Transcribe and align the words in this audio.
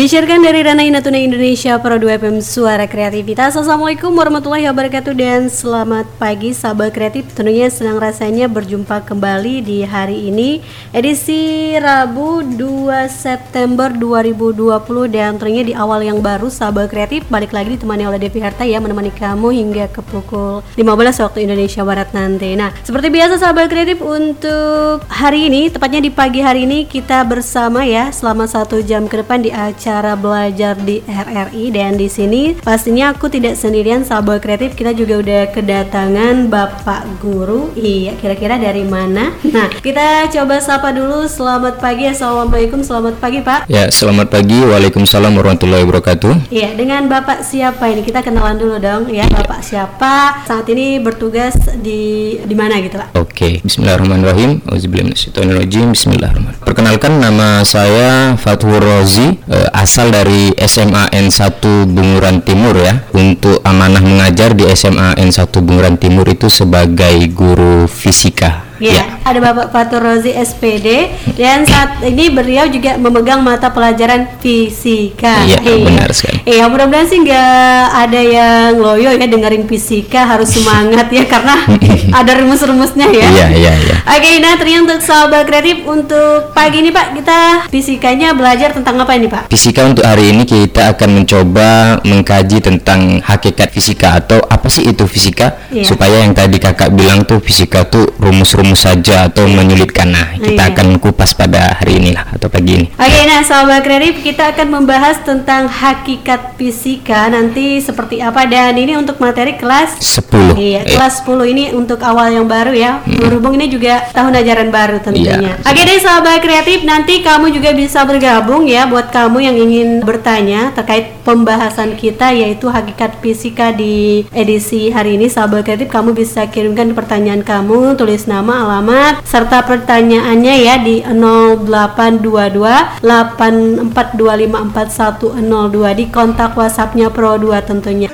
Disiarkan 0.00 0.40
dari 0.40 0.64
Ranai 0.64 0.88
Natuna 0.88 1.20
Indonesia 1.20 1.76
Pro 1.76 2.00
2 2.00 2.24
FM 2.24 2.40
Suara 2.40 2.88
Kreativitas. 2.88 3.52
Assalamualaikum 3.52 4.08
warahmatullahi 4.16 4.64
wabarakatuh 4.72 5.12
Dan 5.12 5.52
selamat 5.52 6.08
pagi 6.16 6.56
sahabat 6.56 6.96
kreatif. 6.96 7.28
Tentunya 7.36 7.68
senang 7.68 8.00
rasanya 8.00 8.48
berjumpa 8.48 9.04
kembali 9.04 9.60
di 9.60 9.84
hari 9.84 10.32
ini 10.32 10.64
Edisi 10.96 11.76
Rabu 11.76 12.40
2 12.40 13.12
September 13.12 13.92
2020 13.92 14.72
Dan 15.12 15.36
tentunya 15.36 15.68
di 15.68 15.76
awal 15.76 16.00
yang 16.00 16.24
baru 16.24 16.48
sahabat 16.48 16.88
kreatif 16.88 17.28
Balik 17.28 17.52
lagi 17.52 17.76
ditemani 17.76 18.08
oleh 18.08 18.16
Devi 18.16 18.40
Harta 18.40 18.64
ya 18.64 18.80
Menemani 18.80 19.12
kamu 19.12 19.52
hingga 19.52 19.84
ke 19.92 20.00
pukul 20.00 20.64
15 20.80 21.28
waktu 21.28 21.44
Indonesia 21.44 21.84
Barat 21.84 22.08
nanti. 22.16 22.56
Nah 22.56 22.72
seperti 22.88 23.12
biasa 23.12 23.36
sahabat 23.36 23.68
kreatif 23.68 24.00
untuk 24.00 25.04
hari 25.12 25.52
ini 25.52 25.68
Tepatnya 25.68 26.00
di 26.00 26.08
pagi 26.08 26.40
hari 26.40 26.64
ini 26.64 26.88
kita 26.88 27.20
bersama 27.28 27.84
ya 27.84 28.08
Selama 28.08 28.48
satu 28.48 28.80
jam 28.80 29.04
ke 29.04 29.20
depan 29.20 29.44
di 29.44 29.52
acara 29.52 29.89
cara 29.90 30.14
belajar 30.14 30.78
di 30.78 31.02
RRI 31.02 31.74
dan 31.74 31.98
di 31.98 32.06
sini 32.06 32.54
pastinya 32.62 33.10
aku 33.10 33.26
tidak 33.26 33.58
sendirian 33.58 34.06
sahabat 34.06 34.38
kreatif. 34.38 34.78
Kita 34.78 34.94
juga 34.94 35.18
udah 35.18 35.42
kedatangan 35.50 36.46
Bapak 36.46 37.18
Guru. 37.18 37.74
Iya 37.74 38.14
kira-kira 38.14 38.54
dari 38.54 38.86
mana? 38.86 39.34
Nah 39.50 39.66
kita 39.82 40.30
coba 40.30 40.62
sapa 40.62 40.94
dulu. 40.94 41.26
Selamat 41.26 41.82
pagi 41.82 42.06
Assalamualaikum. 42.06 42.86
Selamat 42.86 43.18
pagi 43.18 43.42
Pak. 43.42 43.66
Ya 43.66 43.90
selamat 43.90 44.30
pagi. 44.30 44.62
Waalaikumsalam 44.62 45.34
warahmatullahi 45.34 45.82
wabarakatuh. 45.82 46.54
Iya 46.54 46.78
dengan 46.78 47.10
Bapak 47.10 47.42
siapa 47.42 47.90
ini? 47.90 48.06
Kita 48.06 48.22
kenalan 48.22 48.62
dulu 48.62 48.78
dong. 48.78 49.10
Ya 49.10 49.26
Bapak 49.26 49.66
siapa? 49.66 50.46
Saat 50.46 50.70
ini 50.70 51.02
bertugas 51.02 51.58
di 51.82 52.38
di 52.46 52.54
mana 52.54 52.78
gitu 52.78 52.94
Pak? 52.94 53.18
Oke 53.18 53.58
Bismillahirrahmanirrahim. 53.66 54.62
Bismillahirrahmanirrahim. 54.70 56.62
Perkenalkan 56.62 57.18
nama 57.18 57.66
saya 57.66 58.38
Fathur 58.38 58.78
Rozi. 58.78 59.34
Eh, 59.50 59.69
asal 59.74 60.14
dari 60.14 60.54
SMA 60.56 61.10
N1 61.10 61.62
Bunguran 61.90 62.42
Timur 62.46 62.78
ya. 62.78 63.02
Untuk 63.12 63.58
amanah 63.66 64.02
mengajar 64.02 64.54
di 64.54 64.64
SMA 64.70 65.18
N1 65.18 65.50
Bunguran 65.60 65.98
Timur 65.98 66.26
itu 66.30 66.46
sebagai 66.46 67.16
guru 67.34 67.90
fisika 67.90 68.69
Ya, 68.80 68.96
ya, 68.96 69.04
ada 69.28 69.38
Bapak 69.44 69.76
Fatur 69.76 70.00
Rozi 70.00 70.32
SPD 70.32 71.12
dan 71.36 71.68
saat 71.68 72.00
ini 72.00 72.32
beliau 72.32 72.64
juga 72.64 72.96
memegang 72.96 73.44
mata 73.44 73.68
pelajaran 73.68 74.40
fisika. 74.40 75.44
Iya, 75.44 75.60
iya. 75.60 75.84
benar 75.84 76.08
sekali. 76.16 76.40
Iya, 76.48 76.64
mudah-mudahan 76.72 77.04
sih 77.04 77.20
nggak 77.20 77.84
ada 77.92 78.20
yang 78.24 78.80
loyo 78.80 79.12
ya 79.12 79.26
dengerin 79.28 79.68
fisika 79.68 80.24
harus 80.24 80.48
semangat 80.56 81.12
ya 81.12 81.28
karena 81.28 81.60
ada 82.24 82.32
rumus-rumusnya 82.40 83.12
ya. 83.12 83.28
Iya, 83.28 83.46
iya, 83.52 83.72
iya. 83.76 83.96
Oke, 84.16 84.40
nah 84.40 84.56
ternyata 84.56 84.96
untuk 84.96 85.00
sahabat 85.04 85.44
kreatif 85.44 85.84
untuk 85.84 86.56
pagi 86.56 86.80
ini 86.80 86.88
Pak 86.88 87.20
kita 87.20 87.40
fisikanya 87.68 88.32
belajar 88.32 88.72
tentang 88.72 88.96
apa 88.96 89.12
ini 89.12 89.28
Pak? 89.28 89.52
Fisika 89.52 89.84
untuk 89.84 90.08
hari 90.08 90.32
ini 90.32 90.48
kita 90.48 90.96
akan 90.96 91.20
mencoba 91.20 92.00
mengkaji 92.00 92.64
tentang 92.64 93.20
hakikat 93.20 93.68
fisika 93.76 94.16
atau 94.16 94.40
apa 94.40 94.72
sih 94.72 94.88
itu 94.88 95.04
fisika 95.04 95.68
iya. 95.68 95.84
supaya 95.84 96.24
yang 96.24 96.32
tadi 96.32 96.56
kakak 96.56 96.96
bilang 96.96 97.28
tuh 97.28 97.44
fisika 97.44 97.84
tuh 97.84 98.08
rumus-rumus 98.16 98.69
saja 98.74 99.30
atau 99.30 99.46
menyulitkan. 99.46 100.10
Nah, 100.10 100.34
kita 100.36 100.64
iya. 100.66 100.72
akan 100.74 100.98
kupas 100.98 101.36
pada 101.36 101.78
hari 101.78 102.02
ini 102.02 102.10
lah 102.16 102.26
atau 102.34 102.50
pagi 102.50 102.72
ini. 102.76 102.86
Oke, 102.96 103.20
nah 103.28 103.40
sahabat 103.44 103.80
kreatif 103.84 104.24
kita 104.24 104.52
akan 104.56 104.80
membahas 104.80 105.22
tentang 105.22 105.70
hakikat 105.70 106.58
fisika 106.58 107.30
nanti 107.30 107.78
seperti 107.78 108.18
apa 108.20 108.44
dan 108.46 108.74
ini 108.76 108.96
untuk 108.98 109.20
materi 109.22 109.56
kelas 109.56 110.00
10. 110.02 110.58
Iya, 110.58 110.80
eh. 110.84 110.94
kelas 110.96 111.22
10 111.24 111.52
ini 111.52 111.64
untuk 111.72 112.02
awal 112.02 112.34
yang 112.34 112.46
baru 112.46 112.72
ya. 112.74 113.00
Hmm. 113.02 113.20
Berhubung 113.20 113.54
ini 113.56 113.70
juga 113.70 114.06
tahun 114.10 114.34
ajaran 114.40 114.68
baru 114.68 114.96
tentunya. 115.00 115.38
Iya. 115.38 115.52
Oke 115.62 115.82
deh 115.86 116.00
sahabat 116.00 116.42
kreatif, 116.42 116.82
nanti 116.82 117.22
kamu 117.22 117.54
juga 117.54 117.70
bisa 117.72 118.02
bergabung 118.04 118.66
ya 118.66 118.88
buat 118.90 119.12
kamu 119.14 119.38
yang 119.40 119.56
ingin 119.56 119.88
bertanya 120.02 120.72
terkait 120.74 121.20
pembahasan 121.22 121.94
kita 121.94 122.32
yaitu 122.34 122.66
hakikat 122.66 123.20
fisika 123.22 123.70
di 123.70 124.24
edisi 124.34 124.90
hari 124.90 125.16
ini 125.20 125.30
sahabat 125.30 125.62
kreatif 125.64 125.88
kamu 125.92 126.16
bisa 126.16 126.48
kirimkan 126.48 126.92
pertanyaan 126.96 127.44
kamu, 127.44 127.94
tulis 127.94 128.26
nama 128.26 128.59
alamat 128.60 129.24
serta 129.24 129.64
pertanyaannya 129.64 130.54
ya 130.60 130.76
di 130.84 131.00
0822 131.00 133.00
84254102 133.00 135.96
di 135.96 136.04
kontak 136.12 136.52
WhatsAppnya 136.52 137.08
Pro 137.08 137.40
2 137.40 137.56
tentunya. 137.64 138.12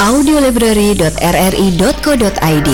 audiolibrary.rri.co.id 0.00 2.70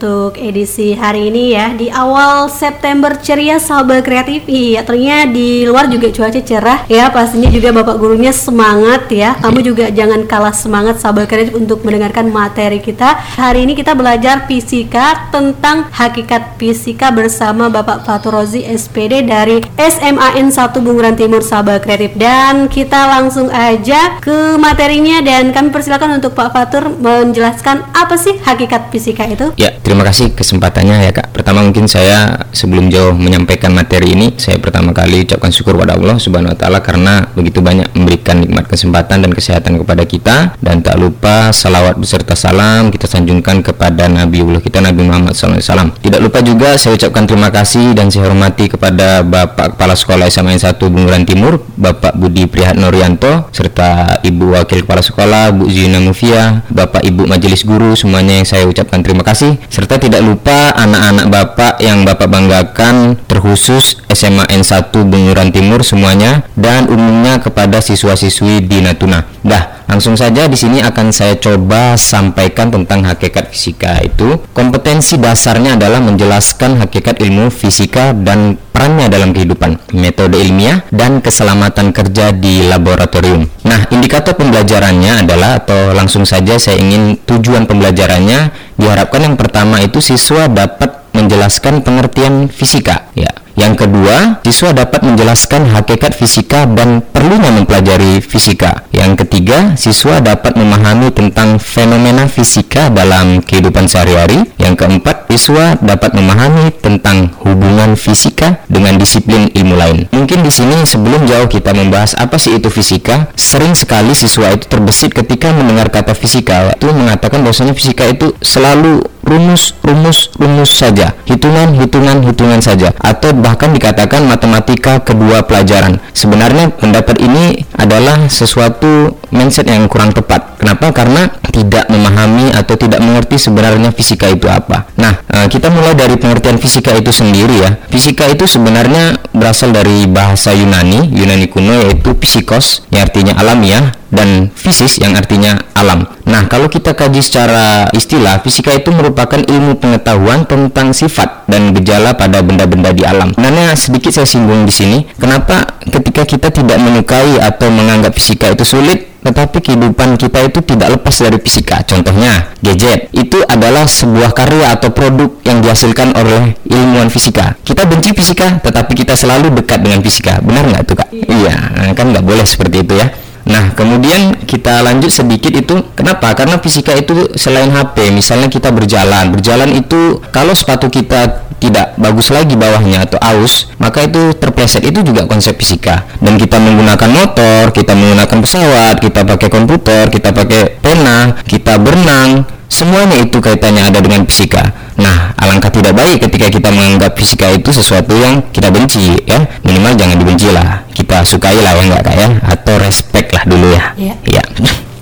untuk 0.00 0.40
edisi 0.40 0.96
hari 0.96 1.28
ini 1.28 1.52
ya. 1.52 1.76
Di 1.76 1.92
awal 1.92 2.48
September 2.48 3.12
ceria 3.20 3.60
sahabat 3.60 4.00
kreatif. 4.00 4.48
Iya 4.48 4.80
ternyata 4.80 5.28
di 5.28 5.68
luar 5.68 5.92
juga 5.92 6.08
cuaca 6.08 6.40
cerah. 6.40 6.88
Ya 6.88 7.12
pastinya 7.12 7.52
juga 7.52 7.68
bapak 7.68 8.00
gurunya 8.00 8.32
semangat 8.32 9.12
ya. 9.12 9.36
Kamu 9.36 9.60
juga 9.60 9.92
jangan 9.92 10.24
kalah 10.24 10.56
semangat 10.56 11.04
sahabat 11.04 11.28
kreatif 11.28 11.52
untuk 11.52 11.84
mendengarkan 11.84 12.32
materi 12.32 12.80
kita. 12.80 13.12
Hari 13.36 13.68
ini 13.68 13.76
kita 13.76 13.92
belajar 13.92 14.48
fisika 14.48 15.28
tentang 15.28 15.92
hakikat 15.92 16.56
fisika 16.56 17.12
bersama 17.12 17.68
Bapak 17.68 18.08
Faturozi 18.08 18.64
SPD 18.64 19.28
dari 19.28 19.60
SMAN 19.76 20.48
1 20.48 20.80
Bunguran 20.80 21.12
Timur 21.12 21.44
sahabat 21.44 21.84
kreatif. 21.84 22.16
Dan 22.16 22.72
kita 22.72 23.04
langsung 23.04 23.52
aja 23.52 24.16
ke 24.24 24.56
materinya. 24.56 25.20
Dan 25.20 25.52
kami 25.52 25.68
persilakan 25.68 26.24
untuk 26.24 26.32
Pak 26.32 26.56
Fatur 26.56 26.88
menjelaskan 26.88 27.84
apa 27.92 28.16
sih 28.16 28.40
hakikat 28.40 28.88
fisika 28.88 29.28
itu. 29.28 29.52
Ya 29.60 29.76
terima 29.90 30.06
kasih 30.06 30.30
kesempatannya 30.38 31.02
ya 31.02 31.10
kak. 31.10 31.34
Pertama 31.34 31.66
mungkin 31.66 31.90
saya 31.90 32.46
sebelum 32.54 32.94
jauh 32.94 33.10
menyampaikan 33.10 33.74
materi 33.74 34.14
ini, 34.14 34.30
saya 34.38 34.62
pertama 34.62 34.94
kali 34.94 35.26
ucapkan 35.26 35.50
syukur 35.50 35.74
pada 35.74 35.98
Allah 35.98 36.14
Subhanahu 36.14 36.54
Wa 36.54 36.58
Taala 36.62 36.78
karena 36.78 37.26
begitu 37.34 37.58
banyak 37.58 37.90
memberikan 37.98 38.38
nikmat 38.38 38.70
kesempatan 38.70 39.26
dan 39.26 39.34
kesehatan 39.34 39.82
kepada 39.82 40.06
kita 40.06 40.54
dan 40.62 40.78
tak 40.86 40.94
lupa 40.94 41.50
salawat 41.50 41.98
beserta 41.98 42.38
salam 42.38 42.94
kita 42.94 43.10
sanjungkan 43.10 43.66
kepada 43.66 44.06
Nabi 44.06 44.46
Allah 44.46 44.62
kita 44.62 44.78
Nabi 44.78 45.02
Muhammad 45.02 45.34
SAW. 45.34 45.90
Tidak 45.98 46.22
lupa 46.22 46.38
juga 46.38 46.78
saya 46.78 46.94
ucapkan 46.94 47.26
terima 47.26 47.50
kasih 47.50 47.90
dan 47.90 48.14
saya 48.14 48.30
hormati 48.30 48.70
kepada 48.70 49.26
Bapak 49.26 49.74
Kepala 49.74 49.98
Sekolah 49.98 50.30
SMA 50.30 50.54
1 50.54 50.78
Bunguran 50.86 51.26
Timur, 51.26 51.66
Bapak 51.74 52.14
Budi 52.14 52.46
Prihat 52.46 52.78
Norianto 52.78 53.50
serta 53.50 54.22
Ibu 54.22 54.54
Wakil 54.54 54.86
Kepala 54.86 55.02
Sekolah 55.02 55.50
Bu 55.50 55.66
Zina 55.66 55.98
Mufia, 55.98 56.62
Bapak 56.70 57.02
Ibu 57.02 57.26
Majelis 57.26 57.66
Guru 57.66 57.98
semuanya 57.98 58.38
yang 58.38 58.46
saya 58.46 58.70
ucapkan 58.70 59.02
terima 59.02 59.26
kasih 59.26 59.58
serta 59.80 59.96
tidak 59.96 60.20
lupa 60.20 60.76
anak-anak 60.76 61.26
Bapak 61.32 61.74
yang 61.80 62.04
Bapak 62.04 62.28
banggakan 62.28 63.16
terkhusus 63.24 63.96
SMA 64.12 64.44
N1 64.52 64.92
Bunguran 64.92 65.48
Timur 65.48 65.80
semuanya 65.80 66.44
dan 66.52 66.84
umumnya 66.84 67.40
kepada 67.40 67.80
siswa-siswi 67.80 68.60
di 68.60 68.84
Natuna. 68.84 69.24
Dah, 69.40 69.88
langsung 69.88 70.20
saja 70.20 70.44
di 70.44 70.58
sini 70.60 70.84
akan 70.84 71.16
saya 71.16 71.40
coba 71.40 71.96
sampaikan 71.96 72.68
tentang 72.68 73.08
hakikat 73.08 73.48
fisika 73.48 74.04
itu. 74.04 74.36
Kompetensi 74.52 75.16
dasarnya 75.16 75.80
adalah 75.80 76.04
menjelaskan 76.04 76.76
hakikat 76.84 77.16
ilmu 77.24 77.48
fisika 77.48 78.12
dan 78.12 78.60
perannya 78.80 79.08
dalam 79.08 79.32
kehidupan, 79.32 79.80
metode 79.96 80.36
ilmiah 80.36 80.84
dan 80.92 81.24
keselamatan 81.24 81.96
kerja 81.96 82.36
di 82.36 82.68
laboratorium. 82.68 83.48
Nah, 83.70 83.86
indikator 83.94 84.34
pembelajarannya 84.34 85.22
adalah 85.22 85.62
atau 85.62 85.94
langsung 85.94 86.26
saja 86.26 86.58
saya 86.58 86.82
ingin 86.82 87.22
tujuan 87.22 87.70
pembelajarannya 87.70 88.50
diharapkan 88.74 89.22
yang 89.22 89.36
pertama 89.38 89.78
itu 89.78 90.02
siswa 90.02 90.50
dapat 90.50 91.06
menjelaskan 91.14 91.86
pengertian 91.86 92.50
fisika 92.50 93.06
ya 93.14 93.30
yang 93.58 93.74
kedua, 93.74 94.38
siswa 94.46 94.70
dapat 94.70 95.02
menjelaskan 95.02 95.74
hakikat 95.74 96.14
fisika 96.14 96.66
dan 96.70 97.02
perlunya 97.02 97.50
mempelajari 97.50 98.22
fisika. 98.22 98.86
Yang 98.94 99.26
ketiga, 99.26 99.74
siswa 99.74 100.22
dapat 100.22 100.54
memahami 100.54 101.10
tentang 101.10 101.58
fenomena 101.58 102.30
fisika 102.30 102.88
dalam 102.92 103.42
kehidupan 103.42 103.90
sehari-hari. 103.90 104.46
Yang 104.56 104.74
keempat, 104.86 105.26
siswa 105.34 105.74
dapat 105.82 106.14
memahami 106.14 106.70
tentang 106.78 107.34
hubungan 107.42 107.98
fisika 107.98 108.62
dengan 108.70 108.96
disiplin 108.96 109.50
ilmu 109.50 109.74
lain. 109.74 109.98
Mungkin 110.14 110.46
di 110.46 110.52
sini 110.52 110.86
sebelum 110.86 111.26
jauh 111.26 111.50
kita 111.50 111.74
membahas 111.74 112.14
apa 112.16 112.38
sih 112.38 112.54
itu 112.54 112.70
fisika, 112.70 113.30
sering 113.34 113.74
sekali 113.74 114.14
siswa 114.14 114.54
itu 114.54 114.70
terbesit 114.70 115.10
ketika 115.10 115.50
mendengar 115.50 115.90
kata 115.90 116.14
fisika. 116.14 116.70
Itu 116.74 116.90
mengatakan 116.94 117.42
bahwasanya 117.42 117.74
fisika 117.74 118.06
itu 118.06 118.30
selalu 118.42 119.02
rumus, 119.24 119.76
rumus, 119.84 120.32
rumus 120.36 120.70
saja, 120.72 121.12
hitungan, 121.28 121.76
hitungan, 121.76 122.24
hitungan 122.24 122.60
saja, 122.60 122.90
atau 122.98 123.30
bahkan 123.40 123.72
dikatakan 123.74 124.22
matematika 124.28 125.00
kedua 125.02 125.42
pelajaran. 125.44 125.98
Sebenarnya 126.12 126.70
pendapat 126.70 127.18
ini 127.18 127.64
adalah 127.74 128.28
sesuatu 128.28 129.18
mindset 129.32 129.66
yang 129.66 129.88
kurang 129.88 130.12
tepat. 130.12 130.60
Kenapa? 130.60 130.92
Karena 130.92 131.26
tidak 131.50 131.88
memahami 131.90 132.52
atau 132.54 132.76
tidak 132.76 133.00
mengerti 133.02 133.40
sebenarnya 133.40 133.90
fisika 133.90 134.28
itu 134.30 134.46
apa. 134.46 134.86
Nah, 135.00 135.24
eh, 135.26 135.46
kita 135.48 135.72
mulai 135.72 135.96
dari 135.96 136.14
pengertian 136.20 136.60
fisika 136.60 136.94
itu 136.94 137.10
sendiri 137.10 137.64
ya. 137.64 137.70
Fisika 137.90 138.28
itu 138.28 138.46
sebenarnya 138.46 139.18
berasal 139.34 139.72
dari 139.74 140.06
bahasa 140.06 140.54
Yunani, 140.54 141.10
Yunani 141.10 141.48
kuno 141.50 141.74
yaitu 141.80 142.14
psikos, 142.20 142.86
yang 142.92 143.08
artinya 143.08 143.34
alamiah, 143.40 143.96
dan 144.10 144.50
fisis 144.52 144.98
yang 144.98 145.14
artinya 145.14 145.56
alam. 145.78 146.06
Nah, 146.26 146.46
kalau 146.50 146.66
kita 146.66 146.94
kaji 146.94 147.22
secara 147.22 147.86
istilah, 147.94 148.42
fisika 148.42 148.74
itu 148.74 148.90
merupakan 148.90 149.38
ilmu 149.38 149.78
pengetahuan 149.78 150.44
tentang 150.44 150.90
sifat 150.90 151.46
dan 151.46 151.70
gejala 151.74 152.14
pada 152.14 152.42
benda-benda 152.42 152.90
di 152.90 153.06
alam. 153.06 153.34
Sebenarnya 153.34 153.74
sedikit 153.78 154.12
saya 154.14 154.26
singgung 154.26 154.66
di 154.66 154.74
sini, 154.74 154.98
kenapa 155.16 155.80
ketika 155.86 156.26
kita 156.26 156.50
tidak 156.50 156.78
menyukai 156.78 157.38
atau 157.38 157.70
menganggap 157.70 158.14
fisika 158.14 158.50
itu 158.50 158.66
sulit, 158.66 159.10
tetapi 159.20 159.60
kehidupan 159.60 160.16
kita 160.16 160.48
itu 160.48 160.64
tidak 160.64 160.96
lepas 160.96 161.12
dari 161.12 161.38
fisika. 161.38 161.84
Contohnya, 161.84 162.56
gadget 162.64 163.12
itu 163.12 163.36
adalah 163.44 163.84
sebuah 163.84 164.32
karya 164.32 164.80
atau 164.80 164.90
produk 164.90 165.28
yang 165.44 165.60
dihasilkan 165.60 166.16
oleh 166.16 166.56
ilmuwan 166.66 167.12
fisika. 167.12 167.52
Kita 167.60 167.84
benci 167.84 168.16
fisika, 168.16 168.58
tetapi 168.64 168.96
kita 168.96 169.12
selalu 169.14 169.52
dekat 169.60 169.84
dengan 169.84 170.00
fisika. 170.00 170.40
Benar 170.40 170.64
nggak 170.72 170.82
tuh 170.88 170.96
kak? 170.96 171.08
Iya, 171.12 171.54
kan 171.92 172.06
nggak 172.16 172.24
boleh 172.24 172.46
seperti 172.48 172.80
itu 172.80 172.96
ya. 172.96 173.12
Nah, 173.48 173.72
kemudian 173.72 174.36
kita 174.44 174.84
lanjut 174.84 175.08
sedikit 175.08 175.52
itu 175.56 175.74
kenapa? 175.96 176.36
Karena 176.36 176.60
fisika 176.60 176.92
itu 176.92 177.32
selain 177.34 177.72
HP, 177.72 178.12
misalnya 178.12 178.52
kita 178.52 178.68
berjalan, 178.68 179.32
berjalan 179.32 179.70
itu 179.72 180.20
kalau 180.28 180.52
sepatu 180.52 180.92
kita 180.92 181.49
tidak 181.60 181.94
bagus 182.00 182.32
lagi 182.32 182.56
bawahnya 182.56 183.04
atau 183.04 183.20
aus, 183.20 183.68
maka 183.76 184.08
itu 184.08 184.32
terpleset. 184.34 184.82
Itu 184.82 185.04
juga 185.04 185.28
konsep 185.28 185.60
fisika. 185.60 186.08
Dan 186.18 186.40
kita 186.40 186.56
menggunakan 186.56 187.10
motor, 187.12 187.70
kita 187.70 187.92
menggunakan 187.92 188.38
pesawat, 188.40 188.96
kita 188.98 189.22
pakai 189.28 189.48
komputer, 189.52 190.08
kita 190.08 190.32
pakai 190.32 190.80
pena, 190.80 191.36
kita 191.44 191.76
berenang, 191.76 192.48
semuanya 192.66 193.20
itu 193.20 193.38
kaitannya 193.38 193.92
ada 193.92 194.00
dengan 194.00 194.24
fisika. 194.24 194.72
Nah, 195.00 195.32
alangkah 195.36 195.72
tidak 195.72 195.96
baik 195.96 196.28
ketika 196.28 196.48
kita 196.48 196.68
menganggap 196.72 197.16
fisika 197.16 197.48
itu 197.52 197.72
sesuatu 197.72 198.16
yang 198.16 198.40
kita 198.52 198.72
benci, 198.72 199.20
ya. 199.28 199.44
Minimal 199.64 199.96
jangan 199.96 200.16
dibenci 200.16 200.48
lah. 200.52 200.84
Kita 200.92 201.24
sukai 201.24 201.56
lah 201.60 201.72
ya 201.76 201.82
enggak 201.88 202.02
kak 202.04 202.16
ya, 202.16 202.28
atau 202.44 202.74
respect 202.80 203.28
lah 203.32 203.42
dulu 203.48 203.72
ya. 203.72 203.84
Iya. 203.96 204.14
Ya. 204.28 204.44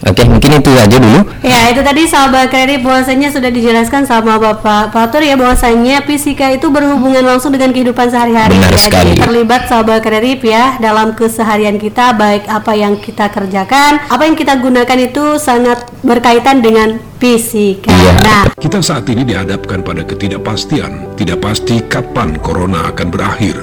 Oke, 0.08 0.24
mungkin 0.24 0.50
itu 0.56 0.72
aja 0.72 0.96
dulu. 0.96 1.20
Ya, 1.44 1.68
itu 1.68 1.84
tadi 1.84 2.08
sahabat 2.08 2.48
kredit 2.48 2.80
bahwasanya 2.80 3.28
sudah 3.28 3.52
dijelaskan 3.52 4.08
sama 4.08 4.40
Bapak 4.40 4.88
Fatur 4.88 5.20
ya 5.20 5.36
bahwasanya 5.36 6.00
fisika 6.08 6.48
itu 6.48 6.72
berhubungan 6.72 7.20
langsung 7.28 7.52
dengan 7.52 7.76
kehidupan 7.76 8.08
sehari-hari. 8.08 8.56
Benar 8.56 8.72
ya. 8.72 8.80
sekali. 8.80 9.12
Jadi 9.12 9.20
terlibat 9.20 9.62
sahabat 9.68 10.00
kredit 10.00 10.40
ya 10.48 10.80
dalam 10.80 11.12
keseharian 11.12 11.76
kita 11.76 12.16
baik 12.16 12.48
apa 12.48 12.72
yang 12.72 12.96
kita 12.96 13.28
kerjakan, 13.28 14.00
apa 14.08 14.22
yang 14.24 14.32
kita 14.32 14.56
gunakan 14.56 14.98
itu 14.98 15.36
sangat 15.36 15.84
berkaitan 16.00 16.64
dengan 16.64 16.96
fisika. 17.20 17.92
Iya. 17.92 18.14
Nah, 18.24 18.44
Kita 18.56 18.80
saat 18.80 19.04
ini 19.12 19.28
dihadapkan 19.28 19.84
pada 19.84 20.08
ketidakpastian. 20.08 21.20
Tidak 21.20 21.36
pasti 21.36 21.84
kapan 21.84 22.40
corona 22.40 22.88
akan 22.88 23.12
berakhir. 23.12 23.60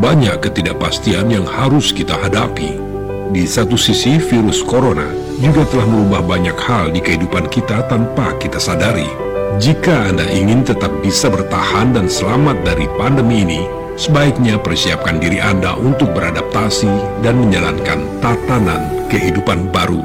Banyak 0.00 0.40
ketidakpastian 0.40 1.28
yang 1.28 1.44
harus 1.44 1.92
kita 1.92 2.16
hadapi. 2.16 2.80
Di 3.30 3.44
satu 3.44 3.76
sisi, 3.76 4.16
virus 4.22 4.64
corona 4.64 5.25
juga 5.40 5.68
telah 5.68 5.86
merubah 5.88 6.22
banyak 6.24 6.56
hal 6.56 6.92
di 6.92 7.00
kehidupan 7.00 7.48
kita 7.52 7.84
tanpa 7.88 8.32
kita 8.40 8.56
sadari. 8.56 9.08
Jika 9.56 10.12
Anda 10.12 10.28
ingin 10.28 10.64
tetap 10.64 10.92
bisa 11.00 11.32
bertahan 11.32 11.96
dan 11.96 12.08
selamat 12.08 12.60
dari 12.64 12.84
pandemi 13.00 13.44
ini, 13.44 13.62
sebaiknya 13.96 14.60
persiapkan 14.60 15.16
diri 15.16 15.40
Anda 15.40 15.76
untuk 15.76 16.12
beradaptasi 16.12 17.24
dan 17.24 17.40
menjalankan 17.40 18.04
tatanan 18.20 19.08
kehidupan 19.08 19.72
baru. 19.72 20.04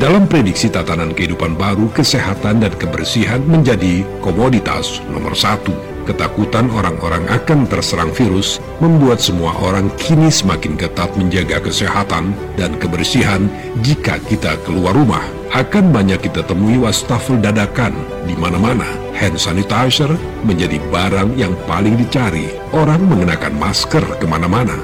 Dalam 0.00 0.30
prediksi 0.30 0.70
tatanan 0.70 1.12
kehidupan 1.12 1.58
baru, 1.58 1.90
kesehatan 1.90 2.62
dan 2.62 2.72
kebersihan 2.78 3.42
menjadi 3.42 4.06
komoditas 4.22 5.02
nomor 5.10 5.34
satu. 5.34 5.74
Ketakutan 6.10 6.66
orang-orang 6.74 7.22
akan 7.30 7.70
terserang 7.70 8.10
virus 8.10 8.58
membuat 8.82 9.22
semua 9.22 9.54
orang 9.62 9.86
kini 9.94 10.26
semakin 10.26 10.74
ketat 10.74 11.06
menjaga 11.14 11.62
kesehatan 11.62 12.34
dan 12.58 12.74
kebersihan 12.82 13.46
jika 13.86 14.18
kita 14.26 14.58
keluar 14.66 14.98
rumah. 14.98 15.22
Akan 15.54 15.94
banyak 15.94 16.18
kita 16.26 16.42
temui 16.50 16.82
wastafel 16.82 17.38
dadakan 17.38 17.94
di 18.26 18.34
mana-mana. 18.34 18.90
Hand 19.14 19.38
sanitizer 19.38 20.10
menjadi 20.42 20.82
barang 20.90 21.38
yang 21.38 21.54
paling 21.70 21.94
dicari. 21.94 22.50
Orang 22.74 23.06
mengenakan 23.06 23.54
masker 23.54 24.02
ke 24.18 24.26
mana-mana. 24.26 24.74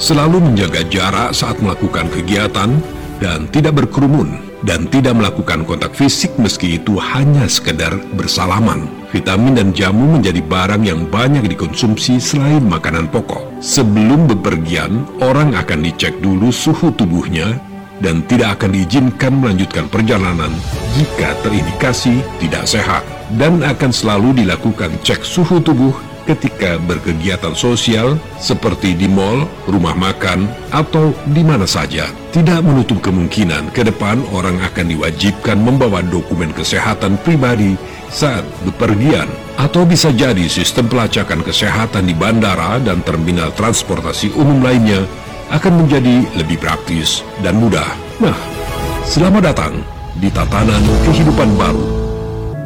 Selalu 0.00 0.40
menjaga 0.40 0.80
jarak 0.88 1.36
saat 1.36 1.60
melakukan 1.60 2.08
kegiatan 2.08 2.80
dan 3.20 3.44
tidak 3.52 3.84
berkerumun 3.84 4.49
dan 4.64 4.88
tidak 4.92 5.16
melakukan 5.16 5.64
kontak 5.64 5.92
fisik 5.96 6.32
meski 6.36 6.76
itu 6.76 6.96
hanya 7.00 7.48
sekedar 7.48 7.96
bersalaman. 8.16 8.88
Vitamin 9.10 9.58
dan 9.58 9.68
jamu 9.74 10.20
menjadi 10.20 10.38
barang 10.44 10.86
yang 10.86 11.02
banyak 11.08 11.42
dikonsumsi 11.50 12.22
selain 12.22 12.62
makanan 12.62 13.10
pokok. 13.10 13.42
Sebelum 13.58 14.30
bepergian, 14.30 15.02
orang 15.18 15.58
akan 15.58 15.82
dicek 15.82 16.22
dulu 16.22 16.54
suhu 16.54 16.94
tubuhnya 16.94 17.58
dan 18.00 18.24
tidak 18.26 18.60
akan 18.60 18.72
diizinkan 18.72 19.32
melanjutkan 19.38 19.86
perjalanan 19.92 20.50
jika 20.96 21.36
terindikasi 21.44 22.24
tidak 22.40 22.64
sehat 22.64 23.04
dan 23.36 23.60
akan 23.60 23.92
selalu 23.92 24.42
dilakukan 24.42 24.90
cek 25.04 25.20
suhu 25.20 25.60
tubuh 25.60 25.92
ketika 26.30 26.78
berkegiatan 26.78 27.58
sosial 27.58 28.14
seperti 28.38 28.94
di 28.94 29.10
mall, 29.10 29.50
rumah 29.66 29.98
makan, 29.98 30.46
atau 30.70 31.10
di 31.34 31.42
mana 31.42 31.66
saja. 31.66 32.06
Tidak 32.30 32.62
menutup 32.62 33.02
kemungkinan 33.02 33.74
ke 33.74 33.82
depan 33.82 34.22
orang 34.30 34.62
akan 34.62 34.86
diwajibkan 34.94 35.58
membawa 35.58 35.98
dokumen 36.06 36.54
kesehatan 36.54 37.18
pribadi 37.26 37.74
saat 38.06 38.46
bepergian. 38.62 39.26
Atau 39.58 39.82
bisa 39.82 40.14
jadi 40.14 40.46
sistem 40.46 40.86
pelacakan 40.86 41.42
kesehatan 41.42 42.06
di 42.06 42.14
bandara 42.14 42.78
dan 42.78 43.02
terminal 43.02 43.50
transportasi 43.52 44.30
umum 44.38 44.62
lainnya 44.62 45.02
akan 45.50 45.84
menjadi 45.84 46.22
lebih 46.38 46.62
praktis 46.62 47.26
dan 47.42 47.58
mudah. 47.58 47.90
Nah, 48.22 48.38
selamat 49.02 49.50
datang 49.50 49.74
di 50.22 50.30
tatanan 50.30 50.80
kehidupan 51.10 51.58
baru. 51.58 51.99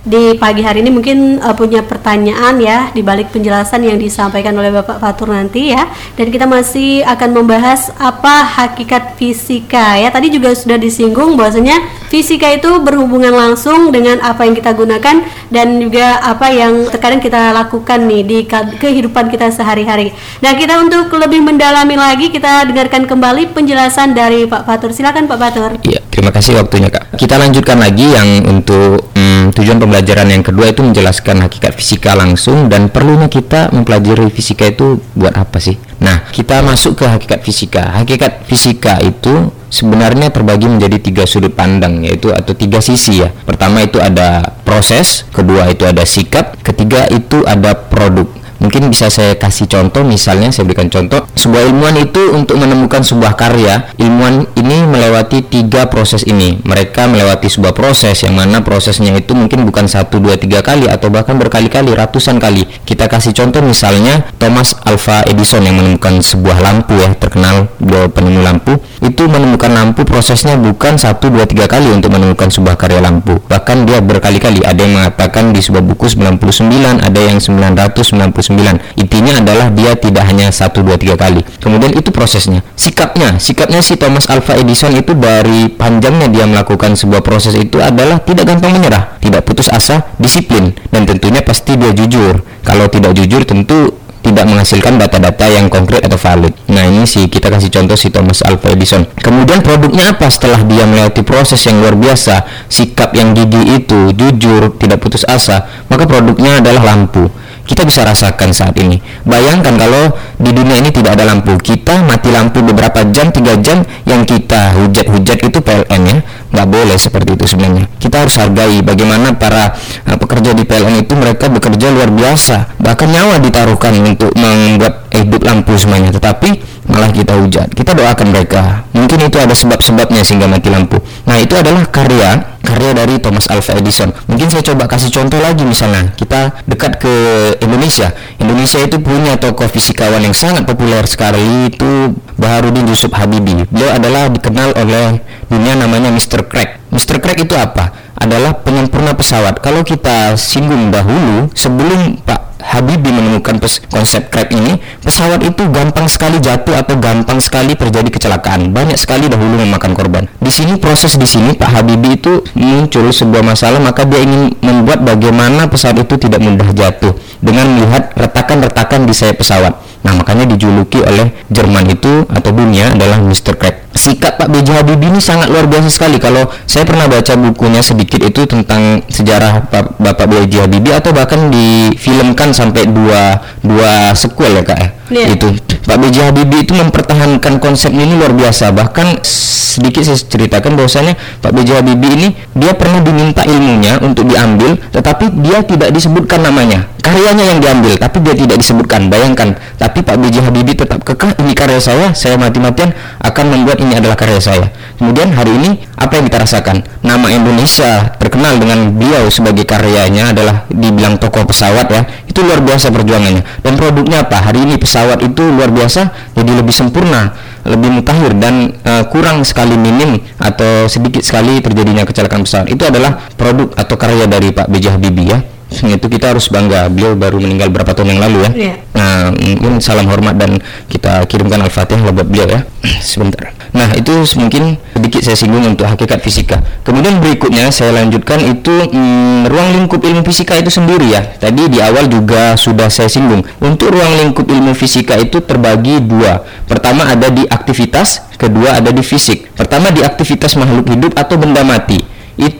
Di 0.04 0.36
pagi 0.36 0.60
hari 0.60 0.84
ini 0.84 0.92
mungkin 0.92 1.40
uh, 1.40 1.56
punya 1.56 1.80
pertanyaan 1.80 2.60
ya 2.60 2.92
di 2.92 3.00
balik 3.00 3.32
penjelasan 3.32 3.88
yang 3.88 3.96
disampaikan 3.96 4.52
oleh 4.52 4.68
Bapak 4.68 5.00
Fatur 5.00 5.32
nanti 5.32 5.73
ya. 5.73 5.88
Dan 6.12 6.28
kita 6.28 6.44
masih 6.44 7.00
akan 7.08 7.32
membahas 7.32 7.88
apa 7.96 8.44
hakikat 8.44 9.16
fisika 9.16 9.96
ya. 9.96 10.12
Tadi 10.12 10.28
juga 10.28 10.52
sudah 10.52 10.76
disinggung 10.76 11.40
bahwasanya 11.40 11.80
fisika 12.12 12.52
itu 12.52 12.84
berhubungan 12.84 13.32
langsung 13.32 13.88
dengan 13.88 14.20
apa 14.20 14.44
yang 14.44 14.52
kita 14.52 14.76
gunakan 14.76 15.25
dan 15.49 15.68
juga 15.80 16.20
apa 16.20 16.52
yang 16.52 16.84
terkadang 16.92 17.25
kita 17.25 17.56
lakukan 17.56 18.04
nih 18.04 18.23
di 18.23 18.38
kehidupan 18.76 19.32
kita 19.32 19.49
sehari-hari. 19.49 20.12
Nah, 20.44 20.52
kita 20.52 20.84
untuk 20.84 21.08
lebih 21.16 21.40
mendalami 21.40 21.96
lagi 21.96 22.28
kita 22.28 22.68
dengarkan 22.68 23.08
kembali 23.08 23.56
penjelasan 23.56 24.12
dari 24.12 24.44
Pak 24.44 24.68
Fatur. 24.68 24.92
Silakan 24.92 25.25
Pak 25.25 25.38
Fatur. 25.40 25.70
Iya, 25.80 26.04
terima 26.12 26.28
kasih 26.28 26.61
waktunya 26.61 26.92
kak. 26.92 27.16
Kita 27.16 27.40
lanjutkan 27.40 27.80
lagi 27.80 28.12
yang 28.12 28.28
untuk 28.52 29.13
tujuan 29.50 29.82
pembelajaran 29.82 30.30
yang 30.30 30.46
kedua 30.46 30.70
itu 30.70 30.80
menjelaskan 30.86 31.42
hakikat 31.42 31.74
fisika 31.74 32.14
langsung 32.14 32.70
dan 32.70 32.88
perlunya 32.88 33.26
kita 33.26 33.74
mempelajari 33.74 34.30
fisika 34.30 34.70
itu 34.70 35.02
buat 35.18 35.34
apa 35.34 35.58
sih? 35.58 35.74
Nah, 35.98 36.28
kita 36.30 36.62
masuk 36.62 37.00
ke 37.00 37.04
hakikat 37.08 37.40
fisika. 37.42 37.96
Hakikat 37.96 38.46
fisika 38.46 39.00
itu 39.00 39.50
sebenarnya 39.72 40.30
terbagi 40.30 40.70
menjadi 40.70 41.02
tiga 41.02 41.24
sudut 41.26 41.50
pandang 41.56 42.06
yaitu 42.06 42.30
atau 42.30 42.54
tiga 42.54 42.78
sisi 42.78 43.24
ya. 43.24 43.32
Pertama 43.32 43.82
itu 43.82 43.98
ada 43.98 44.54
proses, 44.62 45.26
kedua 45.34 45.66
itu 45.66 45.82
ada 45.82 46.06
sikap, 46.06 46.60
ketiga 46.62 47.10
itu 47.10 47.42
ada 47.42 47.74
produk. 47.74 48.43
Mungkin 48.64 48.88
bisa 48.88 49.12
saya 49.12 49.37
kasih 49.37 49.68
contoh 49.68 50.00
misalnya 50.00 50.49
saya 50.49 50.64
berikan 50.64 50.88
contoh. 50.88 51.28
Sebuah 51.37 51.68
ilmuwan 51.68 52.00
itu 52.00 52.33
untuk 52.33 52.56
menemukan 52.56 53.04
sebuah 53.04 53.37
karya 53.37 53.92
ilmuwan 54.00 54.49
ini 54.56 54.88
melewati 54.88 55.44
tiga 55.44 55.92
proses 55.92 56.25
ini. 56.25 56.64
Mereka 56.64 57.04
melewati 57.04 57.52
sebuah 57.52 57.76
proses 57.76 58.25
yang 58.25 58.33
mana 58.33 58.64
prosesnya 58.64 59.12
itu 59.12 59.37
mungkin 59.37 59.68
bukan 59.68 59.85
satu 59.85 60.16
dua 60.16 60.40
tiga 60.40 60.64
kali 60.64 60.88
atau 60.88 61.12
bahkan 61.12 61.37
berkali-kali 61.37 61.92
ratusan 61.92 62.40
kali. 62.40 62.64
Kita 62.88 63.04
kasih 63.04 63.37
contoh 63.37 63.61
misalnya 63.61 64.25
Thomas 64.40 64.73
Alva 64.88 65.21
Edison 65.28 65.61
yang 65.61 65.76
menemukan 65.76 66.25
sebuah 66.25 66.64
lampu 66.64 66.97
ya 66.97 67.12
terkenal 67.12 67.68
beliau 67.76 68.09
penemu 68.09 68.40
lampu. 68.40 68.80
Itu 69.04 69.28
menemukan 69.28 69.76
lampu 69.76 70.09
prosesnya 70.09 70.56
bukan 70.56 70.97
satu 70.97 71.28
dua 71.28 71.44
tiga 71.44 71.68
kali 71.68 71.92
untuk 71.92 72.16
menemukan 72.16 72.49
sebuah 72.49 72.80
karya 72.80 73.04
lampu. 73.04 73.44
Bahkan 73.44 73.85
dia 73.85 74.00
berkali-kali. 74.00 74.64
Ada 74.64 74.88
yang 74.88 74.97
mengatakan 74.97 75.52
di 75.52 75.61
sebuah 75.61 75.85
buku 75.85 76.09
99 76.09 77.04
ada 77.04 77.21
yang 77.21 77.37
999 77.37 78.53
Intinya 78.94 79.42
adalah 79.42 79.66
dia 79.75 79.92
tidak 79.99 80.25
hanya 80.30 80.54
satu 80.54 80.87
dua 80.87 80.94
tiga 80.94 81.18
kali. 81.18 81.42
Kemudian 81.58 81.92
itu 81.96 82.14
prosesnya. 82.14 82.62
Sikapnya, 82.78 83.42
sikapnya 83.42 83.82
si 83.82 83.99
Thomas 83.99 84.30
Alva 84.30 84.54
Edison 84.58 84.94
itu 84.94 85.12
dari 85.18 85.66
panjangnya 85.73 86.30
dia 86.30 86.44
melakukan 86.46 86.94
sebuah 86.94 87.25
proses 87.25 87.58
itu 87.58 87.82
adalah 87.82 88.23
tidak 88.23 88.54
gampang 88.54 88.76
menyerah, 88.76 89.18
tidak 89.18 89.42
putus 89.42 89.66
asa, 89.66 90.06
disiplin 90.20 90.75
dan 90.94 91.08
tentunya 91.08 91.42
pasti 91.42 91.75
dia 91.75 91.90
jujur. 91.90 92.42
Kalau 92.62 92.87
tidak 92.87 93.12
jujur 93.18 93.42
tentu 93.42 94.04
tidak 94.25 94.49
menghasilkan 94.49 94.96
data-data 94.96 95.44
yang 95.52 95.68
konkret 95.68 96.00
atau 96.00 96.16
valid. 96.16 96.56
Nah 96.73 96.88
ini 96.88 97.04
sih 97.04 97.28
kita 97.28 97.52
kasih 97.52 97.68
contoh 97.68 97.92
si 97.92 98.08
Thomas 98.08 98.40
Alva 98.40 98.73
Edison. 98.73 99.04
Kemudian 99.20 99.61
produknya 99.61 100.16
apa 100.16 100.32
setelah 100.32 100.64
dia 100.64 100.88
melewati 100.88 101.20
proses 101.20 101.61
yang 101.68 101.84
luar 101.84 101.92
biasa, 101.92 102.49
sikap 102.73 103.12
yang 103.12 103.37
gigih 103.37 103.84
itu, 103.84 104.16
jujur, 104.16 104.80
tidak 104.80 105.04
putus 105.04 105.28
asa, 105.28 105.68
maka 105.92 106.08
produknya 106.08 106.64
adalah 106.64 106.96
lampu 106.96 107.28
kita 107.64 107.83
bisa 107.88 108.04
rasakan 108.04 108.52
saat 108.52 108.76
ini. 108.80 109.00
Bayangkan 109.25 109.75
kalau 109.80 110.12
di 110.37 110.52
dunia 110.52 110.80
ini 110.85 110.92
tidak 110.92 111.16
ada 111.16 111.25
lampu, 111.33 111.56
kita 111.56 112.04
mati 112.04 112.28
lampu 112.28 112.61
beberapa 112.61 113.00
jam, 113.09 113.33
tiga 113.33 113.56
jam, 113.61 113.80
yang 114.04 114.28
kita 114.28 114.76
hujat-hujat 114.76 115.38
itu 115.49 115.59
PLN 115.64 116.02
ya, 116.04 116.18
nggak 116.52 116.68
boleh 116.68 116.97
seperti 117.00 117.35
itu 117.35 117.44
sebenarnya. 117.49 117.88
Kita 117.97 118.25
harus 118.25 118.37
hargai 118.37 118.85
bagaimana 118.85 119.33
para 119.35 119.73
uh, 120.04 120.16
pekerja 120.21 120.52
di 120.52 120.68
PLN 120.68 121.09
itu 121.09 121.16
mereka 121.16 121.49
bekerja 121.49 121.88
luar 121.88 122.12
biasa, 122.12 122.76
bahkan 122.80 123.09
nyawa 123.09 123.40
ditaruhkan 123.40 123.97
untuk 124.04 124.30
membuat 124.37 125.03
hidup 125.23 125.42
lampu 125.47 125.76
semuanya. 125.78 126.11
Tetapi 126.11 126.50
malah 126.90 127.11
kita 127.12 127.37
hujat. 127.38 127.71
Kita 127.71 127.94
doakan 127.94 128.35
mereka. 128.35 128.88
Mungkin 128.97 129.28
itu 129.28 129.37
ada 129.38 129.54
sebab-sebabnya 129.54 130.26
sehingga 130.26 130.50
mati 130.50 130.73
lampu. 130.73 130.99
Nah 131.28 131.38
itu 131.38 131.54
adalah 131.54 131.87
karya 131.87 132.54
karya 132.64 132.90
dari 132.97 133.14
Thomas 133.21 133.47
Alva 133.52 133.76
Edison. 133.76 134.11
Mungkin 134.26 134.49
saya 134.50 134.64
coba 134.64 134.88
kasih 134.88 135.12
contoh 135.12 135.38
lagi 135.38 135.62
misalnya 135.62 136.11
kita 136.16 136.64
dekat 136.64 136.99
ke 136.99 137.14
Indonesia. 137.61 138.11
Indonesia 138.40 138.80
itu 138.83 138.97
punya 138.99 139.37
tokoh 139.37 139.68
fisikawan 139.68 140.25
yang 140.25 140.35
sangat 140.35 140.64
populer 140.64 141.04
sekali 141.04 141.71
itu 141.71 142.16
Baharudin 142.40 142.88
Yusuf 142.88 143.12
Habibie. 143.14 143.68
Beliau 143.68 143.94
adalah 143.94 144.33
dikenal 144.33 144.75
oleh 144.75 145.21
dunia 145.47 145.78
namanya 145.78 146.11
Mr. 146.11 146.49
Crack. 146.49 146.84
Mr. 146.94 147.18
Crack 147.18 147.42
itu 147.42 147.58
apa? 147.58 147.90
Adalah 148.14 148.62
penyempurna 148.62 149.18
pesawat. 149.18 149.58
Kalau 149.58 149.82
kita 149.82 150.38
singgung 150.38 150.94
dahulu 150.94 151.50
sebelum 151.50 152.22
Pak 152.22 152.54
Habibie 152.64 153.12
menemukan 153.12 153.60
konsep 153.92 154.32
crack 154.32 154.48
ini, 154.54 154.80
pesawat 155.04 155.42
itu 155.44 155.68
gampang 155.68 156.08
sekali 156.08 156.40
jatuh 156.40 156.80
atau 156.80 156.96
gampang 156.96 157.36
sekali 157.42 157.76
terjadi 157.76 158.08
kecelakaan. 158.08 158.72
Banyak 158.72 158.96
sekali 158.96 159.28
dahulu 159.28 159.60
memakan 159.60 159.92
korban. 159.92 160.24
Di 160.40 160.48
sini 160.48 160.80
proses 160.80 161.18
di 161.20 161.28
sini 161.28 161.52
Pak 161.58 161.70
Habibie 161.70 162.16
itu 162.16 162.40
muncul 162.56 163.12
sebuah 163.12 163.44
masalah, 163.44 163.82
maka 163.82 164.08
dia 164.08 164.24
ingin 164.24 164.56
membuat 164.64 165.04
bagaimana 165.04 165.68
pesawat 165.68 166.08
itu 166.08 166.16
tidak 166.16 166.40
mudah 166.40 166.72
jatuh 166.72 167.12
dengan 167.44 167.68
melihat 167.74 168.14
retakan-retakan 168.16 169.04
di 169.04 169.12
sayap 169.12 169.44
pesawat. 169.44 169.76
Nah, 170.04 170.12
makanya 170.12 170.44
dijuluki 170.44 171.00
oleh 171.00 171.32
Jerman 171.49 171.88
itu 171.88 172.28
atau 172.28 172.50
dunia 172.52 172.92
adalah 172.92 173.16
Mr. 173.25 173.56
Crack. 173.56 173.88
Sikap 173.96 174.37
Pak 174.37 174.52
B.J. 174.52 174.84
Habibie 174.84 175.08
ini 175.08 175.23
sangat 175.23 175.49
luar 175.49 175.64
biasa 175.64 175.88
sekali. 175.88 176.20
Kalau 176.20 176.44
saya 176.68 176.84
pernah 176.84 177.08
baca 177.08 177.32
bukunya 177.40 177.80
sedikit 177.80 178.20
itu 178.20 178.44
tentang 178.44 179.00
sejarah 179.08 179.64
Bapak 179.96 180.26
B.J. 180.28 180.68
Habibie 180.68 180.92
atau 180.92 181.16
bahkan 181.16 181.49
difilmkan 181.49 182.52
sampai 182.52 182.84
dua 182.90 183.40
dua 183.64 184.12
sequel 184.12 184.61
ya 184.61 184.62
kak 184.66 184.78
ya. 184.78 184.88
Yeah. 185.08 185.28
Itu 185.32 185.56
Pak 185.88 185.96
B.J. 185.96 186.16
Habibie 186.20 186.68
itu 186.68 186.76
mempertahankan 186.76 187.62
konsep 187.62 187.94
ini 187.94 188.18
luar 188.18 188.37
biasa. 188.37 188.75
Bahkan 188.75 189.25
sedikit 189.25 190.04
saya 190.04 190.20
ceritakan 190.20 190.76
bahwasanya 190.76 191.14
Pak 191.40 191.54
B.J. 191.54 191.80
Habibie 191.80 192.12
ini 192.12 192.28
dia 192.52 192.76
pernah 192.76 193.00
diminta 193.00 193.46
ilmunya 193.46 194.02
untuk 194.04 194.26
diambil, 194.28 194.75
tetapi 194.90 195.32
dia 195.38 195.62
tidak 195.64 195.94
disebutkan 195.94 196.44
namanya 196.44 196.92
karyanya 197.04 197.44
yang 197.52 197.58
diambil 197.61 197.92
tapi 198.00 198.16
dia 198.25 198.32
tidak 198.32 198.56
disebutkan 198.64 199.12
bayangkan 199.12 199.52
tapi 199.76 199.93
Pak 200.00 200.16
B.J. 200.18 200.42
Habibie 200.42 200.74
tetap 200.74 201.04
kekeh 201.04 201.36
ini 201.44 201.52
karya 201.52 201.78
saya 201.78 202.10
saya 202.16 202.34
mati-matian 202.34 202.90
akan 203.22 203.44
membuat 203.52 203.78
ini 203.78 203.94
adalah 204.00 204.18
karya 204.18 204.40
saya 204.40 204.66
kemudian 204.98 205.30
hari 205.30 205.52
ini 205.54 205.70
apa 205.94 206.18
yang 206.18 206.24
kita 206.26 206.42
rasakan 206.42 206.82
nama 207.04 207.28
Indonesia 207.30 208.16
terkenal 208.18 208.58
dengan 208.58 208.90
beliau 208.96 209.30
sebagai 209.30 209.62
karyanya 209.68 210.34
adalah 210.34 210.66
dibilang 210.72 211.20
tokoh 211.20 211.46
pesawat 211.46 211.86
ya 211.92 212.02
itu 212.26 212.42
luar 212.42 212.58
biasa 212.64 212.90
perjuangannya 212.90 213.42
dan 213.62 213.72
produknya 213.78 214.26
apa 214.26 214.50
hari 214.50 214.66
ini 214.66 214.74
pesawat 214.74 215.22
itu 215.22 215.42
luar 215.44 215.70
biasa 215.70 216.32
jadi 216.34 216.50
lebih 216.58 216.74
sempurna 216.74 217.30
lebih 217.64 217.90
mutakhir 217.94 218.36
dan 218.36 218.76
uh, 218.84 219.06
kurang 219.08 219.40
sekali 219.46 219.78
minim 219.78 220.20
atau 220.36 220.84
sedikit 220.90 221.24
sekali 221.24 221.64
terjadinya 221.64 222.04
kecelakaan 222.04 222.44
pesawat 222.44 222.68
itu 222.68 222.84
adalah 222.84 223.16
produk 223.38 223.72
atau 223.78 223.96
karya 223.96 224.28
dari 224.28 224.52
Pak 224.52 224.68
B.J. 224.68 224.98
Habibie 224.98 225.32
ya 225.32 225.53
itu 225.83 226.07
kita 226.07 226.31
harus 226.31 226.47
bangga. 226.47 226.87
Beliau 226.87 227.19
baru 227.19 227.43
meninggal 227.43 227.73
berapa 227.75 227.90
tahun 227.90 228.14
yang 228.14 228.23
lalu 228.23 228.38
ya. 228.47 228.50
Yeah. 228.54 228.76
nah 228.95 229.35
mungkin 229.35 229.83
salam 229.83 230.07
hormat 230.07 230.38
dan 230.38 230.62
kita 230.87 231.26
kirimkan 231.26 231.59
al-fatihah 231.64 232.14
buat 232.14 232.28
beliau 232.31 232.47
ya. 232.47 232.61
Sebentar. 233.02 233.50
Nah 233.75 233.90
itu 233.99 234.14
mungkin 234.38 234.78
sedikit 234.95 235.21
saya 235.26 235.35
singgung 235.35 235.66
untuk 235.66 235.90
hakikat 235.90 236.23
fisika. 236.23 236.62
Kemudian 236.87 237.19
berikutnya 237.19 237.75
saya 237.75 237.90
lanjutkan 237.90 238.38
itu 238.38 238.71
hmm, 238.71 239.50
ruang 239.50 239.83
lingkup 239.83 239.99
ilmu 239.99 240.23
fisika 240.23 240.54
itu 240.54 240.71
sendiri 240.71 241.11
ya. 241.11 241.26
Tadi 241.43 241.66
di 241.66 241.83
awal 241.83 242.07
juga 242.07 242.54
sudah 242.54 242.87
saya 242.87 243.11
singgung. 243.11 243.43
Untuk 243.59 243.90
ruang 243.90 244.23
lingkup 244.23 244.47
ilmu 244.47 244.78
fisika 244.78 245.19
itu 245.19 245.43
terbagi 245.43 245.99
dua. 245.99 246.47
Pertama 246.71 247.11
ada 247.11 247.26
di 247.35 247.43
aktivitas 247.50 248.31
kedua 248.38 248.78
ada 248.78 248.95
di 248.95 249.02
fisik. 249.02 249.50
Pertama 249.59 249.90
di 249.90 250.07
aktivitas 250.07 250.54
makhluk 250.54 250.87
hidup 250.95 251.12
atau 251.19 251.35
benda 251.35 251.66
mati 251.66 252.13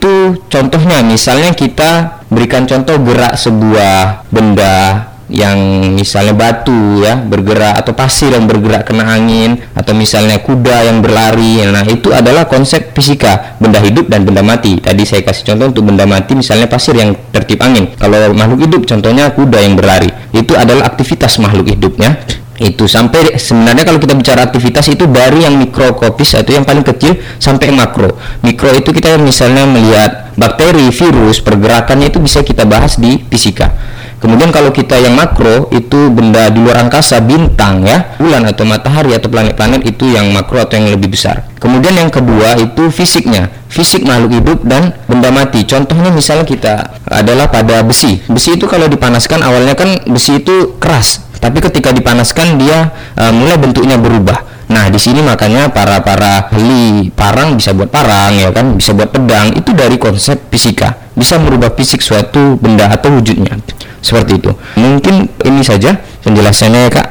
itu 0.05 0.37
contohnya 0.53 1.01
misalnya 1.01 1.57
kita 1.57 2.21
berikan 2.29 2.69
contoh 2.69 3.01
gerak 3.01 3.41
sebuah 3.41 4.29
benda 4.29 5.09
yang 5.33 5.57
misalnya 5.97 6.37
batu 6.37 7.01
ya 7.01 7.17
bergerak 7.17 7.81
atau 7.81 7.97
pasir 7.97 8.29
yang 8.29 8.45
bergerak 8.45 8.85
kena 8.85 9.09
angin 9.09 9.57
atau 9.73 9.97
misalnya 9.97 10.45
kuda 10.45 10.93
yang 10.93 11.01
berlari. 11.01 11.65
Nah 11.65 11.81
itu 11.89 12.13
adalah 12.13 12.45
konsep 12.45 12.93
fisika 12.93 13.57
benda 13.57 13.81
hidup 13.81 14.13
dan 14.13 14.29
benda 14.29 14.45
mati. 14.45 14.77
Tadi 14.77 15.09
saya 15.09 15.25
kasih 15.25 15.57
contoh 15.57 15.73
untuk 15.73 15.89
benda 15.89 16.05
mati 16.05 16.37
misalnya 16.37 16.69
pasir 16.69 16.93
yang 16.93 17.17
tertib 17.33 17.65
angin. 17.65 17.89
Kalau 17.97 18.37
makhluk 18.37 18.61
hidup 18.69 18.83
contohnya 18.85 19.33
kuda 19.33 19.65
yang 19.65 19.73
berlari. 19.73 20.13
Itu 20.37 20.53
adalah 20.53 20.93
aktivitas 20.93 21.41
makhluk 21.41 21.73
hidupnya 21.73 22.21
itu 22.63 22.87
sampai 22.87 23.35
sebenarnya 23.35 23.83
kalau 23.83 23.99
kita 23.99 24.15
bicara 24.15 24.47
aktivitas 24.47 24.87
itu 24.87 25.11
dari 25.11 25.43
yang 25.43 25.59
mikrokopis 25.59 26.39
itu 26.39 26.55
yang 26.55 26.63
paling 26.63 26.87
kecil 26.87 27.19
sampai 27.43 27.75
makro. 27.75 28.15
Mikro 28.47 28.71
itu 28.71 28.95
kita 28.95 29.19
misalnya 29.19 29.67
melihat 29.67 30.31
bakteri 30.39 30.87
virus 30.95 31.43
pergerakannya 31.43 32.15
itu 32.15 32.23
bisa 32.23 32.47
kita 32.47 32.63
bahas 32.63 32.95
di 32.95 33.19
fisika. 33.27 33.75
Kemudian 34.23 34.55
kalau 34.55 34.73
kita 34.73 34.97
yang 34.97 35.19
makro 35.19 35.69
itu 35.69 36.09
benda 36.09 36.49
di 36.49 36.57
luar 36.63 36.81
angkasa 36.81 37.21
bintang 37.21 37.85
ya 37.85 38.17
bulan 38.17 38.49
atau 38.49 38.65
matahari 38.65 39.13
atau 39.13 39.29
planet-planet 39.29 39.85
itu 39.85 40.17
yang 40.17 40.33
makro 40.33 40.65
atau 40.65 40.81
yang 40.81 40.97
lebih 40.97 41.13
besar. 41.13 41.45
Kemudian 41.61 41.93
yang 41.93 42.09
kedua 42.09 42.57
itu 42.57 42.89
fisiknya 42.89 43.53
fisik 43.69 44.07
makhluk 44.07 44.33
hidup 44.41 44.59
dan 44.65 44.97
benda 45.11 45.29
mati. 45.29 45.67
Contohnya 45.69 46.09
misalnya 46.09 46.49
kita 46.49 47.05
adalah 47.05 47.53
pada 47.53 47.85
besi. 47.85 48.23
Besi 48.25 48.57
itu 48.57 48.65
kalau 48.65 48.89
dipanaskan 48.89 49.45
awalnya 49.45 49.77
kan 49.77 49.93
besi 50.09 50.41
itu 50.41 50.81
keras 50.81 51.21
tapi 51.45 51.61
ketika 51.61 51.93
dipanaskan 51.93 52.57
dia 52.57 52.89
uh, 53.21 53.29
mulai 53.29 53.61
bentuknya 53.61 54.01
berubah. 54.01 54.41
Nah, 54.73 54.89
di 54.89 54.97
sini 54.97 55.21
makanya 55.21 55.69
para 55.69 56.01
para 56.01 56.49
ahli 56.49 57.13
parang 57.13 57.61
bisa 57.61 57.77
buat 57.77 57.93
parang 57.93 58.33
ya 58.33 58.49
kan, 58.49 58.73
bisa 58.73 58.97
buat 58.97 59.13
pedang 59.13 59.53
itu 59.53 59.77
dari 59.77 60.01
konsep 60.01 60.49
fisika, 60.49 61.13
bisa 61.13 61.37
merubah 61.37 61.69
fisik 61.77 62.01
suatu 62.01 62.57
benda 62.57 62.89
atau 62.89 63.13
wujudnya. 63.13 63.61
Seperti 64.01 64.41
itu. 64.41 64.57
Mungkin 64.81 65.29
ini 65.45 65.61
saja 65.61 65.93
penjelasannya 66.25 66.81
ya, 66.89 66.91
Kak. 66.97 67.09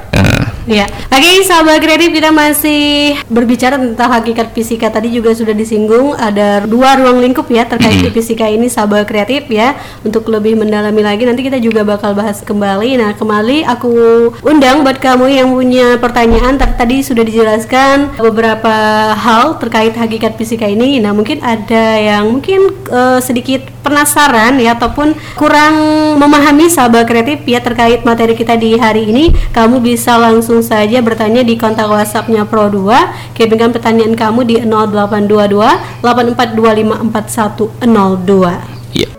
Ya, 0.64 0.88
oke 0.88 1.20
okay, 1.20 1.44
sahabat 1.44 1.84
kreatif 1.84 2.16
kita 2.16 2.32
masih 2.32 3.20
berbicara 3.28 3.76
tentang 3.76 4.08
hakikat 4.16 4.56
fisika. 4.56 4.88
Tadi 4.88 5.12
juga 5.12 5.36
sudah 5.36 5.52
disinggung 5.52 6.16
ada 6.16 6.64
dua 6.64 6.96
ruang 6.96 7.20
lingkup 7.20 7.52
ya 7.52 7.68
terkait 7.68 8.00
di 8.00 8.08
fisika 8.08 8.48
ini 8.48 8.72
sahabat 8.72 9.04
kreatif 9.04 9.52
ya. 9.52 9.76
Untuk 10.08 10.24
lebih 10.32 10.56
mendalami 10.56 11.04
lagi 11.04 11.28
nanti 11.28 11.44
kita 11.44 11.60
juga 11.60 11.84
bakal 11.84 12.16
bahas 12.16 12.40
kembali. 12.40 12.96
Nah 12.96 13.12
kembali 13.12 13.68
aku 13.68 13.92
undang 14.40 14.88
buat 14.88 15.04
kamu 15.04 15.36
yang 15.36 15.52
punya 15.52 16.00
pertanyaan. 16.00 16.56
Tadi 16.56 17.04
sudah 17.04 17.28
dijelaskan 17.28 18.24
beberapa 18.24 18.72
hal 19.20 19.60
terkait 19.60 20.00
hakikat 20.00 20.40
fisika 20.40 20.64
ini. 20.64 21.04
Nah 21.04 21.12
mungkin 21.12 21.44
ada 21.44 22.00
yang 22.00 22.40
mungkin 22.40 22.72
uh, 22.88 23.20
sedikit 23.20 23.68
penasaran 23.84 24.56
ya 24.58 24.74
ataupun 24.80 25.12
kurang 25.36 25.76
memahami 26.18 26.72
sahabat 26.72 27.04
kreatif 27.04 27.44
ya 27.44 27.60
terkait 27.60 28.08
materi 28.08 28.32
kita 28.34 28.56
di 28.56 28.80
hari 28.80 29.12
ini, 29.12 29.36
kamu 29.52 29.84
bisa 29.84 30.16
langsung 30.18 30.64
saja 30.64 31.04
bertanya 31.04 31.44
di 31.44 31.60
kontak 31.60 31.92
WhatsAppnya 31.92 32.48
Pro 32.48 32.72
2. 32.72 33.36
Kirimkan 33.36 33.76
pertanyaan 33.76 34.16
kamu 34.16 34.48
di 34.48 34.64
0822 34.64 36.00
84254102. 36.00 38.96
Yeah. 38.96 39.12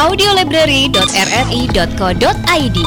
audiolibrary.rri.co.id 0.00 2.78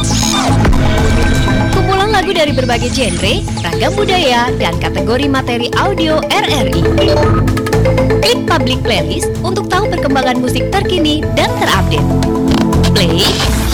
lagu 2.17 2.33
dari 2.33 2.49
berbagai 2.49 2.89
genre, 2.97 3.45
ragam 3.61 3.93
budaya, 3.93 4.49
dan 4.57 4.73
kategori 4.81 5.29
materi 5.29 5.69
audio 5.77 6.17
RRI. 6.33 6.81
Klik 8.25 8.41
public 8.49 8.81
playlist 8.81 9.29
untuk 9.45 9.69
tahu 9.69 9.85
perkembangan 9.93 10.41
musik 10.41 10.65
terkini 10.73 11.21
dan 11.37 11.53
terupdate. 11.61 12.01
Play, 12.97 13.21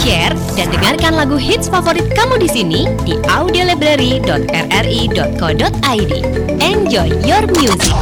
share, 0.03 0.35
dan 0.59 0.67
dengarkan 0.75 1.15
lagu 1.15 1.39
hits 1.39 1.71
favorit 1.71 2.03
kamu 2.19 2.43
di 2.43 2.51
sini 2.51 2.83
di 3.07 3.15
audiolibrary.rri.co.id. 3.31 6.13
Enjoy 6.59 7.07
your 7.23 7.47
music. 7.55 7.95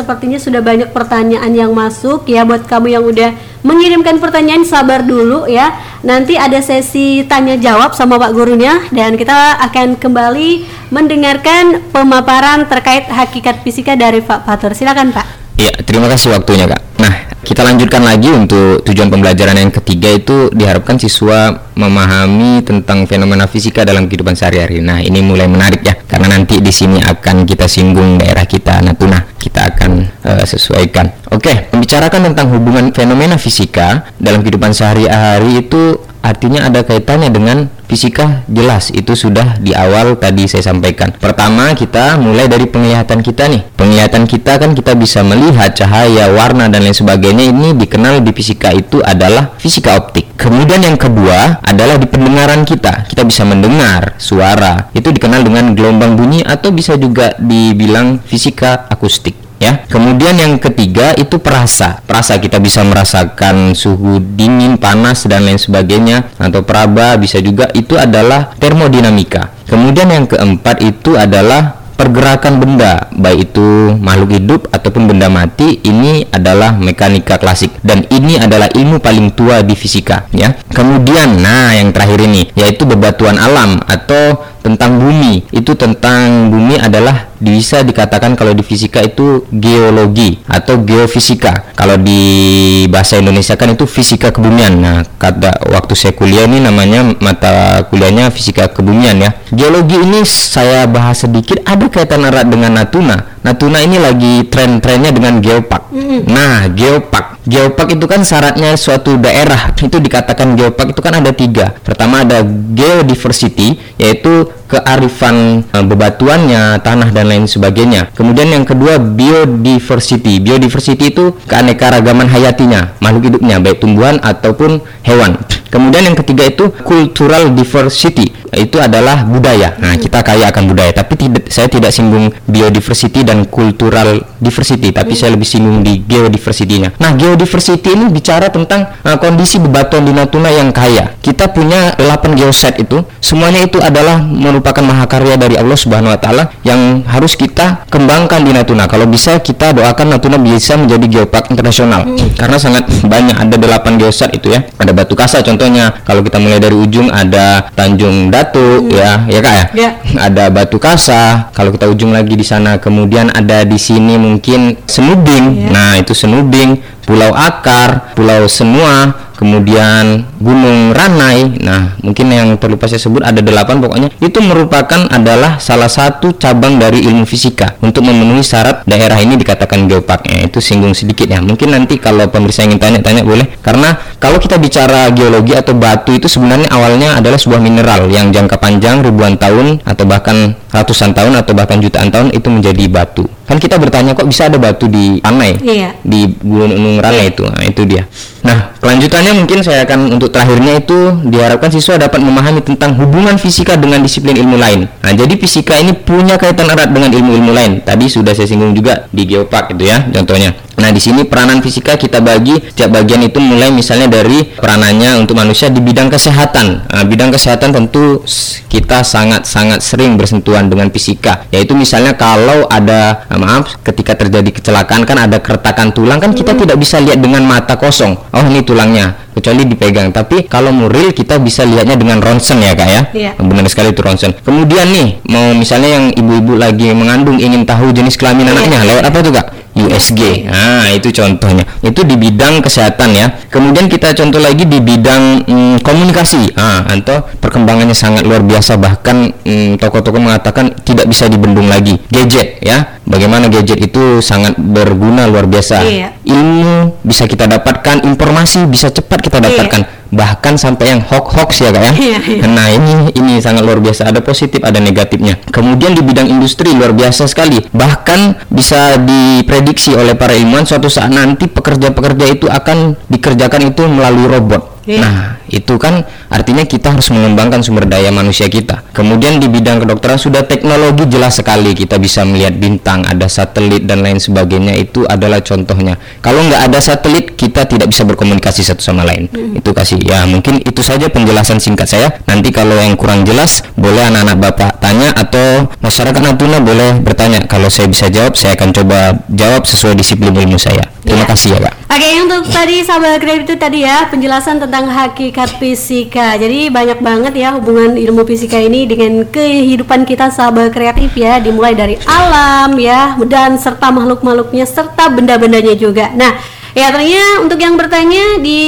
Sepertinya 0.00 0.40
sudah 0.40 0.64
banyak 0.64 0.96
pertanyaan 0.96 1.52
yang 1.52 1.76
masuk 1.76 2.24
ya 2.24 2.48
buat 2.48 2.64
kamu 2.64 2.88
yang 2.88 3.04
udah 3.04 3.36
mengirimkan 3.60 4.16
pertanyaan 4.16 4.64
sabar 4.64 5.04
dulu 5.04 5.44
ya. 5.44 5.76
Nanti 6.00 6.40
ada 6.40 6.56
sesi 6.64 7.28
tanya 7.28 7.60
jawab 7.60 7.92
sama 7.92 8.16
Pak 8.16 8.32
gurunya 8.32 8.80
dan 8.88 9.20
kita 9.20 9.60
akan 9.68 10.00
kembali 10.00 10.64
mendengarkan 10.88 11.84
pemaparan 11.92 12.64
terkait 12.64 13.12
hakikat 13.12 13.60
fisika 13.60 13.92
dari 13.92 14.24
Pak 14.24 14.48
Fatur. 14.48 14.72
Silakan 14.72 15.12
Pak. 15.12 15.40
Iya, 15.60 15.84
terima 15.84 16.08
kasih 16.08 16.32
waktunya 16.32 16.64
kak. 16.64 16.80
Nah, 17.04 17.36
kita 17.44 17.60
lanjutkan 17.60 18.00
lagi 18.00 18.32
untuk 18.32 18.80
tujuan 18.80 19.12
pembelajaran 19.12 19.60
yang 19.60 19.68
ketiga 19.68 20.08
itu 20.08 20.48
diharapkan 20.56 20.96
siswa 20.96 21.68
memahami 21.76 22.64
tentang 22.64 23.04
fenomena 23.04 23.44
fisika 23.44 23.84
dalam 23.84 24.08
kehidupan 24.08 24.32
sehari-hari. 24.32 24.80
Nah, 24.80 25.04
ini 25.04 25.20
mulai 25.20 25.52
menarik 25.52 25.84
ya, 25.84 26.00
karena 26.08 26.32
nanti 26.32 26.64
di 26.64 26.72
sini 26.72 27.04
akan 27.04 27.44
kita 27.44 27.68
singgung 27.68 28.16
daerah 28.16 28.48
kita 28.48 28.80
Natuna. 28.80 29.36
Kita 29.40 29.72
akan 29.72 30.04
uh, 30.28 30.44
sesuaikan. 30.44 31.08
Oke, 31.32 31.72
membicarakan 31.72 32.30
tentang 32.30 32.52
hubungan 32.52 32.92
fenomena 32.92 33.40
fisika 33.40 34.12
dalam 34.20 34.44
kehidupan 34.44 34.76
sehari-hari 34.76 35.64
itu 35.64 35.96
artinya 36.20 36.68
ada 36.68 36.84
kaitannya 36.84 37.32
dengan 37.32 37.72
fisika 37.90 38.46
jelas. 38.46 38.94
Itu 38.94 39.18
sudah 39.18 39.58
di 39.58 39.74
awal 39.74 40.14
tadi 40.20 40.46
saya 40.46 40.62
sampaikan. 40.62 41.10
Pertama 41.16 41.74
kita 41.74 42.20
mulai 42.20 42.46
dari 42.46 42.70
penglihatan 42.70 43.24
kita 43.24 43.50
nih. 43.50 43.66
Penglihatan 43.74 44.30
kita 44.30 44.62
kan 44.62 44.70
kita 44.76 44.94
bisa 44.94 45.26
melihat 45.26 45.74
cahaya 45.74 46.30
warna 46.30 46.70
dan 46.70 46.86
lain 46.86 46.94
sebagainya. 46.94 47.50
Ini 47.50 47.74
dikenal 47.74 48.22
di 48.22 48.30
fisika 48.30 48.70
itu 48.70 49.02
adalah 49.02 49.58
fisika 49.58 49.98
optik. 49.98 50.38
Kemudian 50.38 50.80
yang 50.80 50.96
kedua 50.96 51.60
adalah 51.60 51.98
di 51.98 52.06
pendengaran 52.06 52.62
kita. 52.62 53.04
Kita 53.10 53.26
bisa 53.26 53.42
mendengar 53.44 54.14
suara. 54.16 54.88
Itu 54.94 55.10
dikenal 55.10 55.44
dengan 55.44 55.74
gelombang 55.74 56.14
bunyi 56.14 56.40
atau 56.46 56.70
bisa 56.70 56.94
juga 56.96 57.34
dibilang 57.36 58.22
fisika 58.24 58.88
akustik 58.88 59.29
ya. 59.60 59.84
Kemudian 59.86 60.40
yang 60.40 60.56
ketiga 60.56 61.12
itu 61.14 61.36
perasa. 61.38 62.00
Perasa 62.02 62.40
kita 62.40 62.58
bisa 62.58 62.80
merasakan 62.82 63.76
suhu 63.76 64.18
dingin, 64.18 64.80
panas 64.80 65.28
dan 65.28 65.44
lain 65.44 65.60
sebagainya 65.60 66.34
atau 66.40 66.64
peraba 66.64 67.14
bisa 67.20 67.38
juga 67.38 67.68
itu 67.76 67.94
adalah 68.00 68.56
termodinamika. 68.56 69.52
Kemudian 69.68 70.10
yang 70.10 70.26
keempat 70.26 70.82
itu 70.82 71.14
adalah 71.14 71.80
pergerakan 72.00 72.56
benda 72.56 73.12
baik 73.12 73.52
itu 73.52 73.92
makhluk 74.00 74.32
hidup 74.32 74.60
ataupun 74.72 75.04
benda 75.04 75.28
mati 75.28 75.84
ini 75.84 76.24
adalah 76.32 76.72
mekanika 76.72 77.36
klasik 77.36 77.76
dan 77.84 78.08
ini 78.08 78.40
adalah 78.40 78.72
ilmu 78.72 79.04
paling 79.04 79.36
tua 79.36 79.60
di 79.60 79.76
fisika 79.76 80.24
ya 80.32 80.56
kemudian 80.72 81.44
nah 81.44 81.76
yang 81.76 81.92
terakhir 81.92 82.24
ini 82.24 82.48
yaitu 82.56 82.88
bebatuan 82.88 83.36
alam 83.36 83.84
atau 83.84 84.40
tentang 84.60 85.00
bumi. 85.00 85.48
Itu 85.50 85.74
tentang 85.74 86.52
bumi 86.52 86.76
adalah 86.78 87.32
bisa 87.40 87.80
dikatakan 87.80 88.36
kalau 88.36 88.52
di 88.52 88.60
fisika 88.60 89.00
itu 89.00 89.48
geologi 89.48 90.38
atau 90.44 90.76
geofisika. 90.84 91.72
Kalau 91.72 91.96
di 91.96 92.84
bahasa 92.92 93.16
Indonesia 93.16 93.56
kan 93.56 93.72
itu 93.72 93.88
fisika 93.88 94.28
kebumian. 94.28 94.76
Nah 94.76 95.02
kata 95.16 95.72
waktu 95.72 95.96
saya 95.96 96.12
kuliah 96.12 96.44
ini 96.44 96.60
namanya 96.60 97.16
mata 97.18 97.84
kuliahnya 97.88 98.28
fisika 98.28 98.68
kebumian 98.68 99.18
ya. 99.24 99.30
Geologi 99.50 99.96
ini 99.96 100.20
saya 100.28 100.84
bahas 100.84 101.24
sedikit 101.24 101.64
ada 101.64 101.88
kaitan 101.88 102.28
erat 102.28 102.46
dengan 102.46 102.76
Natuna 102.76 103.39
Natuna 103.40 103.80
ini 103.80 103.96
lagi 103.96 104.44
tren-trennya 104.52 105.16
dengan 105.16 105.40
geopark. 105.40 105.88
Mm. 105.96 106.28
Nah, 106.28 106.68
geopark. 106.68 107.40
Geopark 107.48 107.96
itu 107.96 108.04
kan 108.04 108.20
syaratnya 108.20 108.76
suatu 108.76 109.16
daerah 109.16 109.72
itu 109.72 109.96
dikatakan 109.96 110.60
geopark 110.60 110.92
itu 110.92 111.00
kan 111.00 111.24
ada 111.24 111.32
tiga. 111.32 111.72
Pertama 111.80 112.20
ada 112.20 112.44
geodiversity, 112.44 113.80
yaitu 113.96 114.44
kearifan 114.68 115.64
e, 115.66 115.76
bebatuannya, 115.80 116.84
tanah 116.84 117.08
dan 117.10 117.32
lain 117.32 117.48
sebagainya. 117.48 118.12
Kemudian 118.12 118.52
yang 118.52 118.68
kedua 118.68 119.00
biodiversity. 119.00 120.36
Biodiversity 120.38 121.10
itu 121.10 121.32
keanekaragaman 121.48 122.28
hayatinya, 122.28 122.92
makhluk 123.00 123.32
hidupnya, 123.32 123.56
baik 123.56 123.80
tumbuhan 123.80 124.20
ataupun 124.20 124.84
hewan. 125.02 125.40
Kemudian 125.70 126.02
yang 126.12 126.18
ketiga 126.18 126.50
itu 126.50 126.70
cultural 126.82 127.54
diversity, 127.54 128.34
itu 128.58 128.76
adalah 128.82 129.22
budaya. 129.22 129.78
Nah, 129.78 129.94
kita 129.94 130.18
kaya 130.26 130.50
akan 130.50 130.74
budaya, 130.74 130.90
tapi 130.90 131.14
tidak 131.14 131.46
saya 131.46 131.70
tidak 131.70 131.94
singgung 131.94 132.34
biodiversity 132.50 133.22
dan 133.30 133.46
cultural 133.46 134.26
diversity, 134.42 134.90
tapi 134.90 135.14
saya 135.14 135.38
lebih 135.38 135.46
singgung 135.46 135.86
di 135.86 136.02
geodiversity-nya. 136.02 136.98
Nah, 136.98 137.14
geodiversity 137.14 137.94
ini 137.94 138.10
bicara 138.10 138.50
tentang 138.50 138.90
uh, 139.06 139.14
kondisi 139.22 139.62
bebatuan 139.62 140.02
di 140.02 140.10
Natuna 140.10 140.50
yang 140.50 140.74
kaya. 140.74 141.14
Kita 141.22 141.54
punya 141.54 141.94
8 141.94 142.34
geoset 142.34 142.82
itu, 142.82 143.06
semuanya 143.22 143.62
itu 143.62 143.78
adalah 143.78 144.18
merupakan 144.18 144.82
mahakarya 144.82 145.38
dari 145.38 145.54
Allah 145.54 145.78
Subhanahu 145.78 146.10
wa 146.10 146.18
taala 146.18 146.50
yang 146.66 147.06
harus 147.06 147.38
kita 147.38 147.86
kembangkan 147.86 148.42
di 148.42 148.50
Natuna. 148.50 148.90
Kalau 148.90 149.06
bisa 149.06 149.38
kita 149.38 149.70
doakan 149.70 150.18
Natuna 150.18 150.42
bisa 150.42 150.74
menjadi 150.74 151.06
geopark 151.06 151.54
internasional. 151.54 152.02
Hmm. 152.02 152.34
Karena 152.34 152.58
sangat 152.58 152.90
banyak 153.06 153.36
ada 153.38 153.54
8 153.54 154.00
geoset 154.02 154.34
itu 154.34 154.50
ya. 154.50 154.66
Ada 154.80 154.90
batu 154.90 155.14
kasa 155.14 155.44
contoh 155.46 155.60
contohnya 155.60 155.92
kalau 156.08 156.24
kita 156.24 156.40
mulai 156.40 156.56
dari 156.56 156.72
ujung 156.72 157.12
ada 157.12 157.68
Tanjung 157.76 158.32
Datu 158.32 158.80
hmm. 158.80 158.96
ya 158.96 159.10
ya 159.28 159.40
kak 159.44 159.52
ya 159.52 159.64
yeah. 159.76 159.92
ada 160.16 160.48
Batu 160.48 160.80
Kasa 160.80 161.52
kalau 161.52 161.68
kita 161.76 161.84
ujung 161.84 162.16
lagi 162.16 162.32
di 162.32 162.40
sana 162.40 162.80
kemudian 162.80 163.19
ada 163.28 163.68
di 163.68 163.76
sini 163.76 164.16
mungkin 164.16 164.80
Senubing 164.88 165.68
yeah. 165.68 165.70
nah 165.74 165.90
itu 166.00 166.16
Senubing 166.16 166.80
Pulau 167.10 167.34
Akar 167.34 168.14
Pulau 168.14 168.46
Senua 168.46 169.10
kemudian 169.40 170.28
Gunung 170.36 170.92
Ranai. 170.92 171.56
Nah, 171.64 171.96
mungkin 172.04 172.28
yang 172.28 172.60
perlu 172.60 172.76
saya 172.84 173.00
sebut 173.00 173.24
ada 173.24 173.40
delapan 173.40 173.80
pokoknya. 173.80 174.12
Itu 174.20 174.44
merupakan 174.44 175.08
adalah 175.08 175.56
salah 175.56 175.88
satu 175.88 176.36
cabang 176.36 176.76
dari 176.76 177.08
ilmu 177.08 177.24
fisika 177.24 177.80
untuk 177.80 178.04
memenuhi 178.04 178.44
syarat 178.44 178.84
daerah 178.84 179.16
ini 179.16 179.40
dikatakan 179.40 179.88
geopark. 179.88 180.28
Ya, 180.28 180.44
itu 180.44 180.60
singgung 180.60 180.92
sedikit 180.92 181.24
ya. 181.24 181.40
Mungkin 181.40 181.72
nanti 181.72 181.96
kalau 181.96 182.28
pemirsa 182.28 182.68
ingin 182.68 182.76
tanya-tanya 182.76 183.24
boleh. 183.24 183.48
Karena 183.64 183.96
kalau 184.20 184.36
kita 184.36 184.60
bicara 184.60 185.08
geologi 185.16 185.56
atau 185.56 185.72
batu 185.72 186.12
itu 186.12 186.28
sebenarnya 186.28 186.68
awalnya 186.68 187.16
adalah 187.16 187.40
sebuah 187.40 187.64
mineral 187.64 188.12
yang 188.12 188.28
jangka 188.28 188.60
panjang 188.60 189.00
ribuan 189.00 189.40
tahun 189.40 189.80
atau 189.88 190.04
bahkan 190.04 190.52
ratusan 190.70 191.16
tahun 191.16 191.40
atau 191.40 191.52
bahkan 191.56 191.82
jutaan 191.82 192.12
tahun 192.12 192.30
itu 192.36 192.46
menjadi 192.52 192.84
batu. 192.86 193.26
Kan 193.50 193.58
kita 193.58 193.82
bertanya 193.82 194.14
kok 194.14 194.30
bisa 194.30 194.46
ada 194.46 194.62
batu 194.62 194.86
di 194.86 195.18
Ranai? 195.18 195.58
Iya. 195.58 195.98
Di 196.06 196.30
Gunung 196.38 196.99
Iya. 197.08 197.32
itu. 197.32 197.42
Nah, 197.48 197.64
itu 197.64 197.82
dia. 197.88 198.04
Nah, 198.44 198.76
kelanjutannya 198.80 199.32
mungkin 199.40 199.64
saya 199.64 199.88
akan 199.88 200.20
untuk 200.20 200.28
terakhirnya 200.28 200.76
itu 200.76 200.98
diharapkan 201.24 201.72
siswa 201.72 201.96
dapat 201.96 202.20
memahami 202.20 202.60
tentang 202.60 202.96
hubungan 203.00 203.40
fisika 203.40 203.80
dengan 203.80 204.04
disiplin 204.04 204.36
ilmu 204.36 204.60
lain. 204.60 204.84
Nah, 205.00 205.12
jadi 205.16 205.32
fisika 205.40 205.80
ini 205.80 205.96
punya 205.96 206.36
kaitan 206.36 206.68
erat 206.68 206.92
dengan 206.92 207.08
ilmu-ilmu 207.12 207.52
lain. 207.56 207.72
Tadi 207.80 208.04
sudah 208.08 208.36
saya 208.36 208.48
singgung 208.48 208.76
juga 208.76 209.08
di 209.08 209.24
geopark 209.24 209.72
itu 209.76 209.88
ya, 209.88 210.04
contohnya. 210.12 210.52
Nah, 210.80 210.90
di 210.90 211.00
sini 211.00 211.28
peranan 211.28 211.60
fisika 211.60 212.00
kita 212.00 212.24
bagi 212.24 212.56
setiap 212.56 212.96
bagian 212.96 213.20
itu 213.20 213.36
mulai 213.38 213.68
misalnya 213.68 214.08
dari 214.08 214.42
peranannya 214.56 215.20
untuk 215.20 215.36
manusia 215.36 215.68
di 215.68 215.78
bidang 215.78 216.08
kesehatan. 216.08 216.88
Nah, 216.88 217.04
bidang 217.04 217.30
kesehatan 217.30 217.76
tentu 217.76 218.24
kita 218.66 219.04
sangat-sangat 219.04 219.84
sering 219.84 220.16
bersentuhan 220.16 220.72
dengan 220.72 220.88
fisika. 220.88 221.44
Yaitu 221.52 221.76
misalnya 221.76 222.16
kalau 222.16 222.64
ada 222.66 223.28
nah, 223.28 223.38
maaf 223.38 223.78
ketika 223.84 224.16
terjadi 224.16 224.48
kecelakaan 224.50 225.04
kan 225.04 225.28
ada 225.28 225.38
keretakan 225.38 225.92
tulang 225.92 226.18
kan 226.18 226.32
kita 226.32 226.56
hmm. 226.56 226.60
tidak 226.64 226.76
bisa 226.80 226.96
lihat 226.98 227.20
dengan 227.20 227.44
mata 227.44 227.76
kosong. 227.76 228.16
Oh, 228.32 228.44
ini 228.48 228.64
tulangnya 228.64 229.30
kecuali 229.36 229.64
dipegang. 229.68 230.10
Tapi 230.10 230.48
kalau 230.50 230.74
muril 230.74 231.14
kita 231.14 231.38
bisa 231.38 231.62
lihatnya 231.64 231.96
dengan 231.96 232.18
ronsen 232.20 232.60
ya, 232.60 232.72
Kak 232.74 232.88
ya. 232.88 233.02
Iya. 233.12 233.32
Benar 233.38 233.66
sekali 233.70 233.94
itu 233.94 234.02
ronsen. 234.02 234.36
Kemudian 234.42 234.90
nih, 234.90 235.22
mau 235.30 235.54
misalnya 235.54 236.00
yang 236.00 236.04
ibu-ibu 236.12 236.58
lagi 236.58 236.92
mengandung 236.92 237.38
ingin 237.38 237.64
tahu 237.64 237.92
jenis 237.94 238.18
kelamin 238.20 238.50
iya. 238.50 238.52
anaknya, 238.56 238.78
lewat 238.84 239.04
apa 239.08 239.18
tuh, 239.22 239.32
Kak? 239.32 239.46
USG. 239.86 240.50
Nah, 240.50 240.90
itu 240.92 241.08
contohnya. 241.14 241.64
Itu 241.80 242.04
di 242.04 242.16
bidang 242.18 242.60
kesehatan 242.60 243.10
ya. 243.14 243.26
Kemudian 243.48 243.86
kita 243.88 244.12
contoh 244.12 244.40
lagi 244.42 244.66
di 244.66 244.78
bidang 244.82 245.46
mm, 245.46 245.76
komunikasi. 245.80 246.56
Ah, 246.58 246.84
atau 246.90 247.24
perkembangannya 247.40 247.96
sangat 247.96 248.26
luar 248.26 248.44
biasa 248.44 248.76
bahkan 248.76 249.32
mm, 249.32 249.80
toko-toko 249.80 250.20
mengatakan 250.20 250.74
tidak 250.84 251.08
bisa 251.08 251.26
dibendung 251.30 251.70
lagi. 251.70 251.96
Gadget 252.10 252.60
ya. 252.60 253.00
Bagaimana 253.08 253.50
gadget 253.50 253.80
itu 253.82 254.22
sangat 254.22 254.54
berguna 254.60 255.26
luar 255.26 255.48
biasa. 255.48 255.82
Iya. 255.82 256.08
Ilmu 256.22 257.02
bisa 257.02 257.26
kita 257.26 257.50
dapatkan, 257.50 258.06
informasi 258.06 258.68
bisa 258.70 258.92
cepat 258.92 259.18
kita 259.18 259.42
dapatkan. 259.42 259.82
Iya 259.82 259.99
bahkan 260.10 260.58
sampai 260.58 260.94
yang 260.94 261.00
hoax 261.02 261.26
hoax 261.34 261.50
ya 261.62 261.70
kak 261.70 261.82
ya. 261.82 261.92
Iya, 261.94 262.18
iya. 262.26 262.42
Nah 262.46 262.66
ini 262.70 262.92
ini 263.14 263.32
sangat 263.38 263.62
luar 263.62 263.78
biasa. 263.78 264.10
Ada 264.10 264.20
positif 264.20 264.60
ada 264.62 264.82
negatifnya. 264.82 265.38
Kemudian 265.48 265.94
di 265.94 266.02
bidang 266.02 266.26
industri 266.26 266.74
luar 266.74 266.92
biasa 266.92 267.30
sekali. 267.30 267.62
Bahkan 267.70 268.50
bisa 268.50 268.98
diprediksi 268.98 269.94
oleh 269.94 270.18
para 270.18 270.34
ilmuwan 270.34 270.66
suatu 270.66 270.90
saat 270.90 271.14
nanti 271.14 271.46
pekerja-pekerja 271.46 272.26
itu 272.26 272.46
akan 272.50 272.98
dikerjakan 273.06 273.70
itu 273.70 273.82
melalui 273.86 274.26
robot. 274.26 274.79
Nah, 274.88 275.36
itu 275.52 275.76
kan 275.76 276.08
artinya 276.32 276.64
kita 276.64 276.96
harus 276.96 277.12
mengembangkan 277.12 277.60
sumber 277.60 277.84
daya 277.84 278.08
manusia 278.08 278.48
kita. 278.48 278.80
Kemudian 278.96 279.36
di 279.36 279.50
bidang 279.50 279.84
kedokteran 279.84 280.16
sudah 280.16 280.48
teknologi 280.48 281.04
jelas 281.10 281.36
sekali 281.36 281.76
kita 281.76 282.00
bisa 282.00 282.24
melihat 282.24 282.56
bintang, 282.56 283.04
ada 283.04 283.28
satelit 283.28 283.84
dan 283.84 284.00
lain 284.00 284.16
sebagainya 284.16 284.72
itu 284.78 285.04
adalah 285.04 285.44
contohnya. 285.44 286.00
Kalau 286.24 286.40
nggak 286.46 286.72
ada 286.72 286.78
satelit 286.80 287.36
kita 287.36 287.68
tidak 287.68 287.92
bisa 287.92 288.08
berkomunikasi 288.08 288.64
satu 288.64 288.80
sama 288.80 289.04
lain. 289.04 289.28
Itu 289.52 289.76
kasih 289.76 290.00
ya 290.00 290.24
mungkin 290.24 290.64
itu 290.64 290.80
saja 290.80 291.10
penjelasan 291.12 291.60
singkat 291.60 291.90
saya. 291.90 292.08
Nanti 292.24 292.48
kalau 292.54 292.78
yang 292.78 292.96
kurang 292.96 293.28
jelas 293.28 293.60
boleh 293.76 294.00
anak-anak 294.06 294.36
bapak 294.40 294.70
tanya 294.80 295.12
atau 295.12 295.68
masyarakat 295.84 296.20
Natuna 296.22 296.62
boleh 296.62 297.02
bertanya. 297.04 297.44
Kalau 297.50 297.68
saya 297.68 297.90
bisa 297.90 298.08
jawab 298.08 298.38
saya 298.38 298.56
akan 298.56 298.70
coba 298.72 299.18
jawab 299.28 299.68
sesuai 299.68 299.98
disiplin 299.98 300.32
ilmu 300.32 300.56
saya. 300.56 300.86
Terima 301.00 301.24
Iya. 301.24 301.32
kasih 301.32 301.50
ya 301.56 301.60
kak. 301.64 301.74
Oke, 301.90 302.08
untuk 302.22 302.42
tadi 302.54 302.76
sahabat 302.86 303.18
kreatif 303.18 303.44
itu 303.50 303.54
tadi 303.58 303.82
ya 303.82 304.06
penjelasan 304.06 304.62
tentang 304.62 304.69
hakikat 304.70 305.58
fisika. 305.58 306.38
Jadi 306.38 306.70
banyak 306.70 307.02
banget 307.02 307.34
ya 307.34 307.58
hubungan 307.58 307.98
ilmu 307.98 308.22
fisika 308.22 308.56
ini 308.62 308.86
dengan 308.86 309.26
kehidupan 309.26 310.06
kita 310.06 310.30
sahabat 310.30 310.70
kreatif 310.70 311.10
ya, 311.18 311.42
dimulai 311.42 311.74
dari 311.74 311.98
alam 312.06 312.78
ya 312.78 313.18
dan 313.26 313.58
serta 313.58 313.90
makhluk-makhluknya 313.90 314.62
serta 314.62 315.10
benda-bendanya 315.10 315.74
juga. 315.74 316.14
Nah, 316.14 316.38
ya 316.72 316.88
ternyata 316.88 317.42
untuk 317.42 317.58
yang 317.58 317.74
bertanya 317.74 318.38
di 318.38 318.60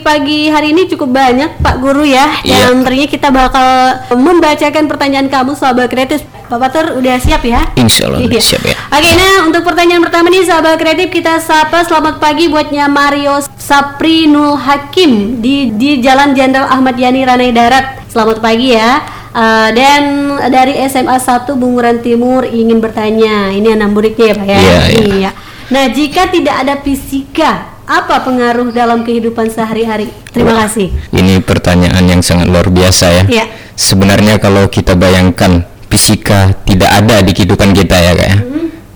pagi 0.00 0.48
hari 0.48 0.72
ini 0.72 0.88
cukup 0.88 1.12
banyak 1.12 1.60
Pak 1.60 1.76
Guru 1.78 2.02
ya, 2.02 2.40
Iya. 2.40 2.70
yang 2.70 2.80
ternyata 2.80 3.10
kita 3.10 3.28
bakal 3.28 3.66
membacakan 4.14 4.84
pertanyaan 4.86 5.28
kamu 5.28 5.52
sahabat 5.52 5.88
kreatif. 5.88 6.20
Pak 6.50 6.58
Pater 6.58 6.98
udah 6.98 7.14
siap 7.22 7.46
ya? 7.46 7.62
Insya 7.78 8.10
Allah 8.10 8.26
Iya. 8.26 8.40
siap 8.42 8.62
ya. 8.66 8.74
Oke, 8.90 9.10
nah 9.14 9.46
untuk 9.46 9.62
pertanyaan 9.62 10.02
pertama 10.02 10.26
nih 10.28 10.42
sahabat 10.42 10.76
kreatif 10.76 11.08
kita 11.08 11.38
sapa 11.38 11.86
selamat 11.86 12.18
pagi 12.18 12.50
buatnya 12.50 12.90
Mario 12.90 13.38
Saprinul 13.54 14.58
Hakim 14.58 15.38
di 15.38 15.70
di 15.70 16.02
Jalan 16.02 16.34
Jenderal 16.34 16.66
Ahmad 16.66 16.98
Yani 16.98 17.22
Ranai 17.22 17.54
Darat. 17.54 18.02
Selamat 18.10 18.42
pagi 18.42 18.74
ya. 18.74 18.98
Eh, 19.30 19.68
dan 19.70 20.02
dari 20.50 20.74
SMA 20.84 21.22
1 21.22 21.54
Bunguran 21.54 22.02
Timur 22.02 22.42
ingin 22.42 22.82
bertanya. 22.82 23.54
Ini 23.54 23.78
anamburiknya 23.78 24.26
ya, 24.26 24.34
Pak 24.34 24.46
ya. 24.48 24.58
Iya, 24.58 24.80
iya. 24.90 25.30
Nah, 25.70 25.86
jika 25.86 26.26
tidak 26.26 26.66
ada 26.66 26.74
fisika, 26.82 27.78
apa 27.86 28.22
pengaruh 28.26 28.70
dalam 28.74 29.06
kehidupan 29.06 29.50
sehari-hari? 29.50 30.10
Terima 30.30 30.54
kasih. 30.66 30.90
Ini 31.14 31.42
pertanyaan 31.42 32.06
yang 32.06 32.22
sangat 32.22 32.50
luar 32.50 32.70
biasa 32.70 33.06
ya. 33.10 33.24
Iya. 33.26 33.44
Sebenarnya 33.78 34.38
kalau 34.42 34.66
kita 34.66 34.98
bayangkan 34.98 35.66
fisika 35.90 36.54
tidak 36.66 36.90
ada 36.90 37.22
di 37.22 37.34
kehidupan 37.34 37.74
kita 37.74 37.96
ya 37.98 38.12
kak 38.14 38.28
ya, 38.30 38.38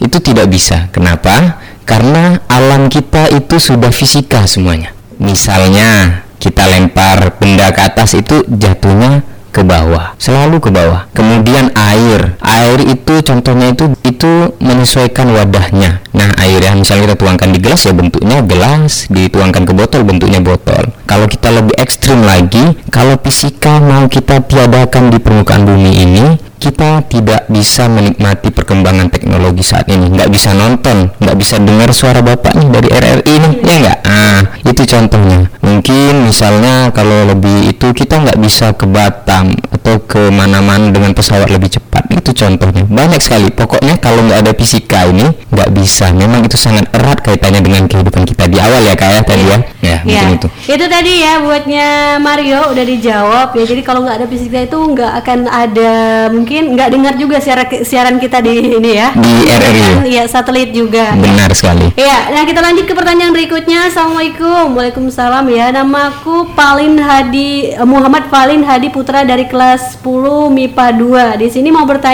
itu 0.03 0.19
tidak 0.23 0.47
bisa. 0.47 0.91
Kenapa? 0.95 1.63
Karena 1.83 2.43
alam 2.47 2.87
kita 2.87 3.31
itu 3.35 3.59
sudah 3.59 3.91
fisika 3.95 4.47
semuanya. 4.47 4.95
Misalnya 5.19 6.23
kita 6.39 6.67
lempar 6.71 7.39
benda 7.39 7.71
ke 7.71 7.81
atas 7.83 8.19
itu 8.19 8.43
jatuhnya 8.51 9.23
ke 9.55 9.63
bawah, 9.63 10.19
selalu 10.19 10.59
ke 10.59 10.75
bawah. 10.75 11.07
Kemudian 11.15 11.71
air, 11.79 12.35
air 12.43 12.79
itu 12.83 13.23
contohnya 13.23 13.71
itu 13.71 13.95
itu 14.03 14.51
menyesuaikan 14.59 15.31
wadahnya. 15.31 16.03
Nah 16.11 16.35
air 16.43 16.59
yang 16.59 16.83
misalnya 16.83 17.15
kita 17.15 17.17
tuangkan 17.23 17.55
di 17.55 17.63
gelas 17.63 17.87
ya 17.87 17.95
bentuknya 17.95 18.43
gelas, 18.43 19.07
dituangkan 19.07 19.63
ke 19.63 19.73
botol 19.79 20.03
bentuknya 20.03 20.43
botol. 20.43 20.91
Kalau 21.07 21.31
kita 21.31 21.55
lebih 21.55 21.79
ekstrim 21.79 22.27
lagi, 22.27 22.75
kalau 22.91 23.15
fisika 23.23 23.79
mau 23.79 24.11
kita 24.11 24.43
tiadakan 24.43 25.15
di 25.15 25.23
permukaan 25.23 25.63
bumi 25.63 25.93
ini, 26.03 26.27
kita 26.65 27.05
tidak 27.13 27.45
bisa 27.53 27.93
menikmati 27.93 28.49
perkembangan 28.49 29.13
teknologi 29.13 29.61
saat 29.61 29.85
ini 29.93 30.09
nggak 30.09 30.33
bisa 30.33 30.57
nonton 30.57 31.13
nggak 31.21 31.37
bisa 31.37 31.61
dengar 31.61 31.93
suara 31.93 32.25
bapak 32.25 32.57
nih 32.57 32.69
dari 32.73 32.89
RRI 32.89 33.33
ini 33.37 33.51
ya 33.69 33.77
nggak 33.85 34.01
ah 34.09 34.41
itu 34.65 34.83
contohnya 34.89 35.45
mungkin 35.61 36.25
misalnya 36.25 36.89
kalau 36.97 37.29
lebih 37.37 37.69
itu 37.69 37.93
kita 37.93 38.17
nggak 38.17 38.41
bisa 38.41 38.73
ke 38.73 38.89
Batam 38.89 39.44
atau 39.73 40.01
ke 40.05 40.31
mana-mana 40.33 40.89
dengan 40.89 41.13
pesawat 41.13 41.49
lebih 41.51 41.73
cepat 41.73 42.04
itu 42.25 42.33
contohnya 42.33 42.89
banyak 42.89 43.21
sekali 43.21 43.53
pokoknya 43.53 44.01
kalau 44.01 44.25
nggak 44.25 44.49
ada 44.49 44.53
fisika 44.57 45.05
ini 45.05 45.29
nggak 45.53 45.69
bisa 45.77 46.09
memang 46.17 46.41
itu 46.49 46.57
sangat 46.57 46.89
erat 46.97 47.21
kaitannya 47.21 47.61
dengan 47.61 47.85
kehidupan 47.85 48.25
kita 48.25 48.49
di 48.49 48.57
awal 48.57 48.81
ya 48.81 48.97
kayak 48.97 49.29
tadi 49.29 49.45
ya 49.45 49.59
ya 49.85 49.95
Ya, 50.05 50.21
mungkin 50.21 50.31
itu 50.37 50.49
itu 50.65 50.85
tadi 50.91 51.13
ya 51.23 51.33
buatnya 51.41 51.89
Mario 52.19 52.73
udah 52.73 52.85
dijawab 52.85 53.49
ya. 53.55 53.65
Jadi 53.65 53.83
kalau 53.85 54.03
nggak 54.03 54.17
ada 54.23 54.27
fisika 54.27 54.59
itu 54.65 54.79
nggak 54.79 55.13
akan 55.23 55.39
ada 55.47 55.93
mungkin 56.31 56.75
nggak 56.75 56.89
dengar 56.91 57.15
juga 57.17 57.37
siaran 57.39 57.67
siaran 57.85 58.17
kita 58.19 58.43
di 58.43 58.75
ini 58.75 58.91
ya. 58.97 59.15
Di 59.15 59.33
RRI 59.49 59.81
ya? 59.81 59.95
Iya 60.05 60.23
satelit 60.31 60.71
juga. 60.75 61.15
benar 61.15 61.51
sekali 61.55 61.95
Iya, 61.95 62.33
nah 62.35 62.43
kita 62.45 62.61
lanjut 62.61 62.85
ke 62.89 62.95
pertanyaan 62.97 63.33
berikutnya. 63.33 63.89
Assalamualaikum, 63.93 64.75
waalaikumsalam 64.75 65.45
ya. 65.53 65.71
Namaku 65.71 66.53
Palin 66.57 66.99
Hadi 66.99 67.75
eh, 67.77 67.87
Muhammad 67.87 68.29
Palin 68.33 68.65
Hadi 68.65 68.89
Putra 68.91 69.23
dari 69.23 69.47
kelas 69.47 70.01
10 70.03 70.53
MIPA 70.53 70.87
2. 70.97 71.41
Di 71.41 71.49
sini 71.53 71.69
mau 71.71 71.85
bertanya, 71.87 72.14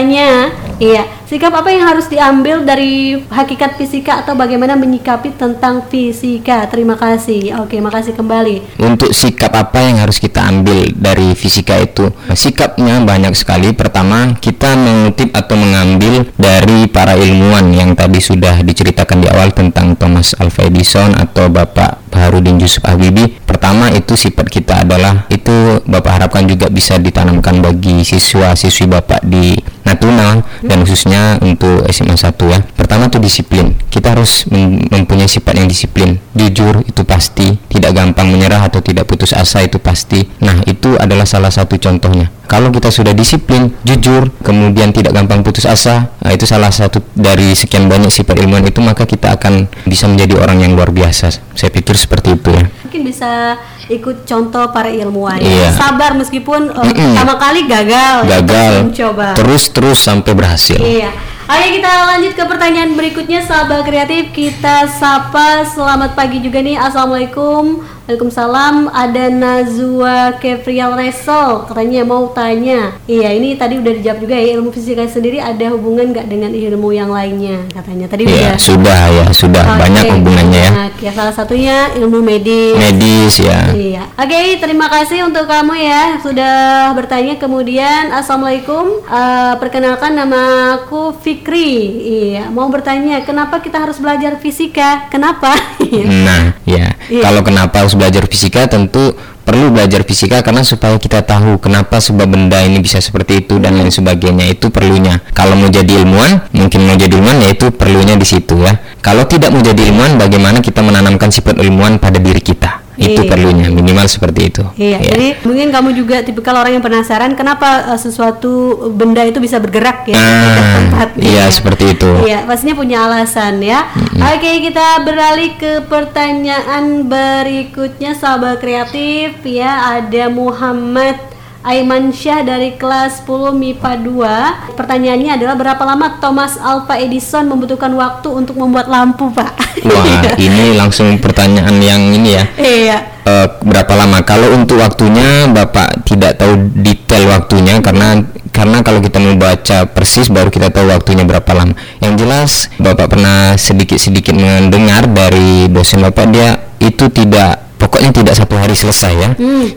iya, 0.78 1.02
sikap 1.28 1.52
apa 1.52 1.68
yang 1.68 1.84
harus 1.84 2.08
diambil 2.08 2.62
dari 2.64 3.18
hakikat 3.28 3.76
fisika 3.76 4.22
atau 4.22 4.38
bagaimana 4.38 4.78
menyikapi 4.78 5.34
tentang 5.34 5.84
fisika? 5.88 6.64
Terima 6.70 6.94
kasih. 6.94 7.58
Oke, 7.60 7.82
makasih 7.82 8.14
kembali. 8.14 8.80
Untuk 8.80 9.12
sikap 9.12 9.52
apa 9.56 9.82
yang 9.82 9.98
harus 9.98 10.22
kita 10.22 10.40
ambil 10.46 10.88
dari 10.94 11.34
fisika 11.34 11.76
itu? 11.80 12.08
Sikapnya 12.32 13.02
banyak 13.02 13.34
sekali. 13.34 13.74
Pertama, 13.74 14.36
kita 14.38 14.78
mengutip 14.78 15.34
atau 15.34 15.56
mengambil 15.58 16.28
dari 16.38 16.86
para 16.86 17.18
ilmuwan 17.18 17.74
yang 17.74 17.92
tadi 17.98 18.22
sudah 18.22 18.62
diceritakan 18.62 19.24
di 19.24 19.28
awal 19.28 19.50
tentang 19.50 19.98
Thomas 19.98 20.36
Alva 20.36 20.66
Edison 20.68 21.12
atau 21.16 21.50
Bapak 21.50 22.10
Baharudin 22.10 22.60
Yusuf 22.60 22.84
Habibie. 22.84 23.39
Pertama 23.60 23.92
itu 23.92 24.16
sifat 24.16 24.48
kita 24.48 24.88
adalah 24.88 25.28
itu 25.28 25.84
Bapak 25.84 26.16
harapkan 26.16 26.48
juga 26.48 26.72
bisa 26.72 26.96
ditanamkan 26.96 27.60
bagi 27.60 28.00
siswa-siswi 28.08 28.88
Bapak 28.88 29.20
di 29.20 29.52
Natuna 29.84 30.40
dan 30.64 30.80
khususnya 30.80 31.36
untuk 31.44 31.84
SMA 31.92 32.16
1 32.16 32.40
ya. 32.48 32.64
Pertama 32.72 33.12
itu 33.12 33.20
disiplin. 33.20 33.76
Kita 33.92 34.16
harus 34.16 34.48
mem- 34.48 34.88
mempunyai 34.88 35.28
sifat 35.28 35.60
yang 35.60 35.68
disiplin. 35.68 36.16
Jujur 36.32 36.80
itu 36.88 37.02
pasti, 37.04 37.52
tidak 37.68 38.00
gampang 38.00 38.32
menyerah 38.32 38.64
atau 38.64 38.80
tidak 38.80 39.04
putus 39.04 39.36
asa 39.36 39.60
itu 39.60 39.76
pasti. 39.76 40.24
Nah, 40.40 40.64
itu 40.64 40.96
adalah 40.96 41.28
salah 41.28 41.52
satu 41.52 41.76
contohnya. 41.76 42.32
Kalau 42.46 42.72
kita 42.74 42.90
sudah 42.90 43.14
disiplin, 43.14 43.70
jujur, 43.86 44.30
kemudian 44.42 44.90
tidak 44.90 45.14
gampang 45.14 45.42
putus 45.46 45.66
asa, 45.70 46.10
nah, 46.18 46.34
itu 46.34 46.46
salah 46.46 46.70
satu 46.70 46.98
dari 47.14 47.54
sekian 47.54 47.86
banyak 47.86 48.10
sifat 48.10 48.42
ilmuwan 48.42 48.66
itu 48.66 48.82
maka 48.82 49.06
kita 49.06 49.38
akan 49.38 49.70
bisa 49.86 50.10
menjadi 50.10 50.38
orang 50.38 50.58
yang 50.62 50.74
luar 50.74 50.90
biasa. 50.90 51.30
Saya 51.54 51.70
pikir 51.70 51.94
seperti 51.94 52.34
itu 52.34 52.50
ya. 52.50 52.66
Mungkin 52.86 53.06
bisa 53.06 53.49
ikut 53.88 54.26
contoh 54.26 54.68
para 54.70 54.90
ilmuwan. 54.92 55.40
Iya. 55.40 55.72
Sabar 55.74 56.14
meskipun 56.14 56.70
eh, 56.70 56.82
Mm-mm. 56.84 56.94
pertama 57.16 57.34
kali 57.38 57.60
gagal. 57.66 58.16
Gagal, 58.28 58.72
Mencoba. 58.86 59.28
terus-terus 59.34 59.98
sampai 60.02 60.32
berhasil. 60.36 60.78
Iya. 60.78 61.10
Oke 61.50 61.82
kita 61.82 61.90
lanjut 62.06 62.32
ke 62.38 62.44
pertanyaan 62.46 62.94
berikutnya 62.94 63.42
sahabat 63.42 63.82
kreatif 63.82 64.30
kita 64.30 64.86
sapa 64.86 65.66
selamat 65.66 66.14
pagi 66.14 66.38
juga 66.38 66.62
nih 66.62 66.78
assalamualaikum 66.78 67.82
Waalaikumsalam 68.10 68.90
ada 68.90 69.30
Nazwa 69.30 70.34
Kevrial 70.42 70.98
Resol 70.98 71.62
katanya 71.70 72.02
mau 72.02 72.26
tanya 72.34 72.98
iya 73.06 73.30
ini 73.30 73.54
tadi 73.54 73.78
udah 73.78 73.92
dijawab 74.02 74.18
juga 74.18 74.34
ya 74.34 74.58
ilmu 74.58 74.74
fisika 74.74 75.06
sendiri 75.06 75.38
ada 75.38 75.70
hubungan 75.70 76.10
nggak 76.10 76.26
dengan 76.26 76.50
ilmu 76.50 76.90
yang 76.90 77.06
lainnya 77.06 77.70
katanya 77.70 78.10
tadi 78.10 78.26
Iya, 78.26 78.34
udah 78.34 78.58
sudah 78.58 79.02
ya, 79.14 79.26
sudah 79.30 79.62
Oke. 79.62 79.78
banyak 79.86 80.04
hubungannya 80.10 80.58
ya. 80.58 80.70
Nah, 80.74 80.88
ya 80.98 81.10
salah 81.14 81.34
satunya 81.34 81.76
ilmu 81.98 82.18
medis 82.18 82.74
Medis 82.78 83.34
ya. 83.42 83.70
Iya. 83.74 84.02
Oke, 84.18 84.58
terima 84.58 84.86
kasih 84.90 85.26
untuk 85.26 85.46
kamu 85.46 85.74
ya 85.78 86.02
sudah 86.22 86.54
bertanya. 86.94 87.38
Kemudian, 87.42 88.14
assalamualaikum. 88.14 89.02
Eh, 89.02 89.54
perkenalkan 89.58 90.14
nama 90.14 90.42
aku 90.78 91.14
Fikri. 91.18 91.74
Iya. 92.06 92.54
Mau 92.54 92.70
bertanya, 92.70 93.22
kenapa 93.26 93.58
kita 93.58 93.82
harus 93.82 93.98
belajar 93.98 94.34
fisika? 94.42 95.06
Kenapa? 95.10 95.54
Nah, 96.00 96.54
ya. 96.62 96.94
Iya. 97.10 97.22
Kalau 97.26 97.42
kenapa 97.42 97.82
harus 97.82 97.98
belajar 98.00 98.24
fisika 98.24 98.64
tentu 98.64 99.12
perlu 99.44 99.68
belajar 99.74 100.06
fisika 100.08 100.40
karena 100.40 100.64
supaya 100.64 100.96
kita 100.96 101.20
tahu 101.26 101.60
kenapa 101.60 102.00
sebuah 102.00 102.24
benda 102.30 102.62
ini 102.64 102.80
bisa 102.80 102.96
seperti 103.02 103.44
itu 103.44 103.60
dan 103.60 103.76
lain 103.76 103.92
sebagainya 103.92 104.48
itu 104.48 104.72
perlunya. 104.72 105.20
Kalau 105.36 105.52
mau 105.58 105.68
jadi 105.68 106.00
ilmuwan, 106.00 106.48
mungkin 106.56 106.86
mau 106.88 106.96
jadi 106.96 107.12
ilmuwan 107.12 107.44
ya 107.44 107.48
itu 107.52 107.68
perlunya 107.74 108.16
di 108.16 108.24
situ 108.24 108.56
ya. 108.62 108.78
Kalau 109.04 109.28
tidak 109.28 109.52
mau 109.52 109.60
jadi 109.60 109.90
ilmuwan, 109.90 110.16
bagaimana 110.16 110.64
kita 110.64 110.80
menanamkan 110.80 111.28
sifat 111.28 111.60
ilmuwan 111.60 112.00
pada 112.00 112.16
diri 112.16 112.40
kita? 112.40 112.80
Itu 113.00 113.24
Iya. 113.24 113.30
perlunya 113.32 113.68
minimal 113.70 114.04
seperti 114.04 114.40
itu. 114.46 114.60
Iya, 114.76 115.00
Ya. 115.00 115.08
jadi 115.10 115.26
mungkin 115.40 115.72
kamu 115.72 115.90
juga 115.94 116.20
tipikal 116.20 116.52
orang 116.54 116.76
yang 116.76 116.84
penasaran 116.84 117.32
kenapa 117.32 117.88
eh, 117.88 117.96
sesuatu 117.96 118.52
benda 118.90 119.24
itu 119.24 119.40
bisa 119.40 119.56
bergerak 119.56 120.04
ya 120.04 120.20
di 120.20 120.20
Ah, 120.20 120.76
tempat. 120.76 121.08
iya 121.16 121.48
seperti 121.48 121.96
itu. 121.96 122.10
Iya, 122.22 122.44
pastinya 122.44 122.76
punya 122.76 122.98
alasan 123.02 123.58
ya. 123.58 123.88
Oke, 124.12 124.60
kita 124.60 125.00
beralih 125.00 125.56
ke 125.56 125.80
pertanyaan 125.82 127.08
berikutnya 127.08 128.12
sahabat 128.12 128.60
kreatif 128.60 129.40
ya. 129.42 129.96
Ada 129.96 130.28
Muhammad 130.28 131.16
Aiman 131.60 132.08
Syah 132.08 132.40
dari 132.40 132.80
kelas 132.80 133.28
10 133.28 133.52
MIPA 133.52 134.00
2. 134.00 134.80
Pertanyaannya 134.80 135.36
adalah 135.36 135.56
berapa 135.60 135.82
lama 135.84 136.16
Thomas 136.16 136.56
Alva 136.56 136.96
Edison 136.96 137.52
membutuhkan 137.52 137.92
waktu 137.92 138.32
untuk 138.32 138.56
membuat 138.56 138.88
lampu, 138.88 139.28
Pak? 139.28 139.52
Wah, 139.92 140.24
ini 140.40 140.72
langsung 140.72 141.20
pertanyaan 141.20 141.76
yang 141.76 142.00
ini 142.00 142.32
ya. 142.32 142.44
Iya. 142.56 142.98
eh, 143.28 143.46
berapa 143.60 143.92
lama. 143.92 144.24
Kalau 144.24 144.56
untuk 144.56 144.80
waktunya 144.80 145.44
Bapak 145.52 146.08
tidak 146.08 146.40
tahu 146.40 146.72
detail 146.80 147.28
waktunya 147.28 147.76
karena 147.84 148.24
karena 148.50 148.80
kalau 148.80 149.04
kita 149.04 149.20
membaca 149.20 149.84
persis 149.84 150.32
baru 150.32 150.48
kita 150.48 150.72
tahu 150.72 150.88
waktunya 150.88 151.28
berapa 151.28 151.52
lama. 151.52 151.76
Yang 152.00 152.14
jelas 152.24 152.52
Bapak 152.80 153.12
pernah 153.12 153.60
sedikit-sedikit 153.60 154.32
mendengar 154.32 155.04
dari 155.12 155.68
dosen 155.68 156.00
Bapak 156.00 156.26
dia 156.32 156.56
itu 156.80 157.12
tidak 157.12 157.69
pokoknya 157.80 158.12
tidak 158.12 158.36
satu 158.36 158.60
hari 158.60 158.76
selesai 158.76 159.12
ya. 159.16 159.30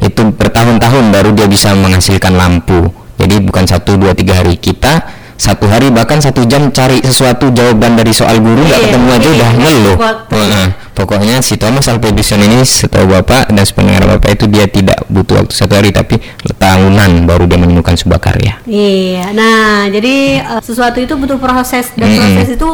Itu 0.04 0.36
bertahun-tahun 0.36 1.04
baru 1.16 1.32
dia 1.32 1.48
bisa 1.48 1.72
menghasilkan 1.72 2.36
lampu. 2.36 2.92
Jadi 3.16 3.40
bukan 3.40 3.64
satu 3.64 3.96
dua 3.96 4.12
tiga 4.12 4.44
hari 4.44 4.60
kita 4.60 5.23
satu 5.36 5.66
hari 5.66 5.90
bahkan 5.90 6.18
satu 6.18 6.46
jam 6.46 6.70
cari 6.70 7.02
sesuatu 7.02 7.50
jawaban 7.50 7.94
dari 7.94 8.12
soal 8.12 8.38
guru 8.38 8.62
nggak 8.62 8.80
Iya, 8.80 8.88
ketemu 8.88 9.08
aja 9.10 9.22
iya, 9.24 9.34
udah 9.34 9.52
ngeluh. 9.58 9.96
waktu. 9.98 10.36
Heeh. 10.38 10.68
Pokoknya 10.94 11.42
si 11.42 11.58
Thomas 11.58 11.90
Alva 11.90 12.06
Edison 12.06 12.38
ini 12.38 12.62
setahu 12.62 13.10
bapak 13.10 13.50
dan 13.50 13.66
sependengar 13.66 14.06
bapak 14.06 14.38
itu 14.38 14.46
dia 14.46 14.70
tidak 14.70 15.02
butuh 15.10 15.42
waktu 15.42 15.50
satu 15.50 15.74
hari 15.74 15.90
tapi 15.90 16.22
tahunan 16.54 17.26
baru 17.26 17.50
dia 17.50 17.58
menemukan 17.58 17.98
sebuah 17.98 18.22
karya. 18.22 18.62
Iya, 18.64 19.34
nah 19.34 19.90
jadi 19.90 20.16
eh, 20.40 20.62
sesuatu 20.62 21.02
itu 21.02 21.18
butuh 21.18 21.42
proses 21.42 21.90
dan 21.98 22.08
Mm-mm. 22.08 22.38
proses 22.38 22.54
itu 22.54 22.70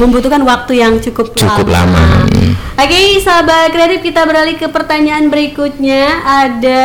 membutuhkan 0.00 0.40
waktu 0.48 0.80
yang 0.80 0.96
cukup, 0.96 1.36
Cukup 1.36 1.68
lama. 1.68 2.24
Mm. 2.32 2.56
Oke, 2.78 3.20
sahabat 3.20 3.68
kreatif 3.68 4.00
kita 4.00 4.24
beralih 4.24 4.56
ke 4.56 4.72
pertanyaan 4.72 5.28
berikutnya. 5.28 6.24
Ada 6.24 6.80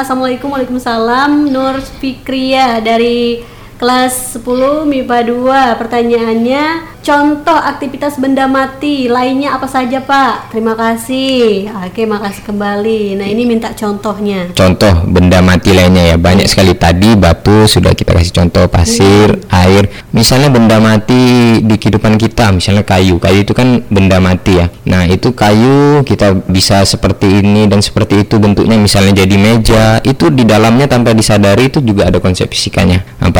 Assalamualaikum 0.00 0.54
Waalaikumsalam 0.54 1.50
Nur 1.50 1.82
Fikria 1.98 2.78
dari 2.78 3.42
kelas 3.82 4.38
10 4.38 4.86
MIPA 4.86 5.26
2. 5.26 5.74
Pertanyaannya, 5.82 6.64
contoh 7.02 7.58
aktivitas 7.58 8.14
benda 8.14 8.46
mati 8.46 9.10
lainnya 9.10 9.58
apa 9.58 9.66
saja, 9.66 9.98
Pak? 9.98 10.54
Terima 10.54 10.78
kasih. 10.78 11.66
Oke, 11.82 12.06
makasih 12.06 12.46
kembali. 12.46 13.18
Nah, 13.18 13.26
ini 13.26 13.42
minta 13.42 13.74
contohnya. 13.74 14.54
Contoh 14.54 15.02
benda 15.10 15.42
mati 15.42 15.74
lainnya 15.74 16.14
ya 16.14 16.16
banyak 16.16 16.46
sekali 16.46 16.78
tadi 16.78 17.18
batu 17.18 17.66
sudah 17.66 17.90
kita 17.90 18.14
kasih 18.14 18.30
contoh 18.30 18.70
pasir, 18.70 19.34
air. 19.50 19.90
Misalnya 20.14 20.54
benda 20.54 20.78
mati 20.78 21.58
di 21.58 21.74
kehidupan 21.74 22.22
kita, 22.22 22.54
misalnya 22.54 22.86
kayu. 22.86 23.18
Kayu 23.18 23.42
itu 23.42 23.50
kan 23.50 23.82
benda 23.90 24.22
mati 24.22 24.62
ya. 24.62 24.70
Nah, 24.86 25.10
itu 25.10 25.34
kayu 25.34 26.06
kita 26.06 26.38
bisa 26.46 26.86
seperti 26.86 27.42
ini 27.42 27.66
dan 27.66 27.82
seperti 27.82 28.30
itu 28.30 28.38
bentuknya 28.38 28.78
misalnya 28.78 29.26
jadi 29.26 29.34
meja. 29.34 29.98
Itu 30.06 30.30
di 30.30 30.46
dalamnya 30.46 30.86
tanpa 30.86 31.18
disadari 31.18 31.66
itu 31.66 31.82
juga 31.82 32.14
ada 32.14 32.22
konsep 32.22 32.46
fisikanya. 32.46 33.02
Nah, 33.18 33.34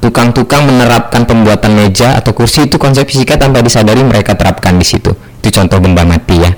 tukang-tukang 0.00 0.66
menerapkan 0.66 1.28
pembuatan 1.28 1.76
meja 1.76 2.16
atau 2.16 2.32
kursi 2.32 2.66
itu 2.66 2.80
konsep 2.80 3.04
fisika 3.06 3.36
tanpa 3.36 3.60
disadari 3.60 4.00
mereka 4.00 4.34
terapkan 4.34 4.78
di 4.78 4.86
situ. 4.86 5.12
Itu 5.12 5.48
contoh 5.52 5.78
benda 5.78 6.02
mati 6.02 6.40
ya. 6.40 6.50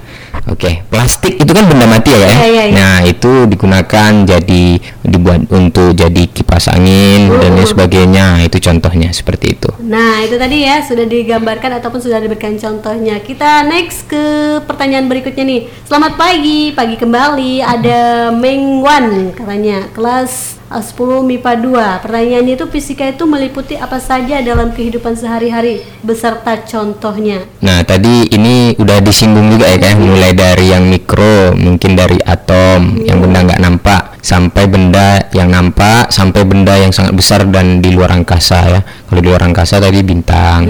Oke, 0.51 0.83
plastik 0.90 1.38
itu 1.38 1.53
kan 1.55 1.68
benda 1.70 1.87
mati 1.87 2.11
ya, 2.11 2.18
ya? 2.18 2.27
Iya, 2.27 2.42
iya. 2.51 2.62
Nah, 2.75 2.96
itu 3.07 3.46
digunakan 3.46 4.11
jadi 4.27 4.64
dibuat 5.02 5.50
untuk 5.50 5.94
jadi 5.98 6.22
kipas 6.30 6.70
angin 6.70 7.26
dan 7.42 7.58
lain 7.58 7.66
sebagainya. 7.66 8.26
Itu 8.46 8.62
contohnya 8.62 9.10
seperti 9.10 9.58
itu. 9.58 9.70
Nah, 9.82 10.22
itu 10.22 10.38
tadi 10.38 10.62
ya 10.62 10.82
sudah 10.82 11.06
digambarkan 11.06 11.82
ataupun 11.82 11.98
sudah 11.98 12.22
diberikan 12.22 12.54
contohnya. 12.54 13.18
Kita 13.18 13.66
next 13.66 14.06
ke 14.06 14.24
pertanyaan 14.64 15.10
berikutnya 15.10 15.44
nih. 15.44 15.60
Selamat 15.86 16.14
pagi, 16.14 16.70
pagi 16.72 16.96
kembali. 16.96 17.62
Ada 17.62 18.30
Mengwan 18.30 19.34
katanya, 19.34 19.90
kelas 19.90 20.62
eh, 20.70 20.82
10 20.82 21.26
MIPA 21.26 21.52
2. 21.58 22.02
Pertanyaannya 22.06 22.54
itu 22.54 22.66
fisika 22.70 23.04
itu 23.10 23.26
meliputi 23.26 23.74
apa 23.74 23.98
saja 23.98 24.38
dalam 24.40 24.70
kehidupan 24.70 25.18
sehari-hari 25.18 25.82
beserta 26.06 26.62
contohnya. 26.62 27.42
Nah, 27.58 27.82
tadi 27.82 28.30
ini 28.30 28.78
udah 28.78 29.02
disinggung 29.02 29.50
juga 29.50 29.66
ya 29.66 29.78
kan, 29.82 29.98
mulai 29.98 30.32
dari 30.32 30.70
yang 30.70 30.86
mikro, 30.86 31.58
mungkin 31.58 31.98
dari 31.98 32.18
atom, 32.22 33.02
yang 33.02 33.18
benda 33.18 33.44
nggak 33.44 33.62
nampak, 33.62 34.12
sampai 34.22 34.70
benda 34.70 35.18
yang 35.35 35.50
nampak, 35.50 36.08
sampai 36.14 36.46
benda 36.46 36.78
yang 36.78 36.94
sangat 36.94 37.12
besar 37.12 37.42
dan 37.50 37.82
di 37.82 37.90
luar 37.90 38.14
angkasa 38.14 38.58
ya. 38.70 38.80
Kalau 38.80 39.20
di 39.20 39.28
luar 39.28 39.42
angkasa 39.42 39.82
tadi 39.82 40.00
bintang, 40.00 40.64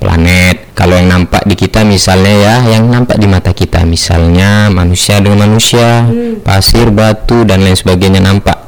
planet. 0.00 0.72
Kalau 0.72 0.96
yang 0.96 1.08
nampak 1.08 1.44
di 1.44 1.56
kita 1.56 1.84
misalnya 1.84 2.34
ya, 2.34 2.56
yang 2.76 2.88
nampak 2.88 3.20
di 3.20 3.28
mata 3.28 3.52
kita. 3.52 3.84
Misalnya 3.84 4.72
manusia 4.72 5.20
dengan 5.20 5.46
manusia, 5.46 6.08
pasir, 6.40 6.88
batu 6.90 7.44
dan 7.44 7.62
lain 7.62 7.76
sebagainya 7.76 8.24
nampak. 8.24 8.64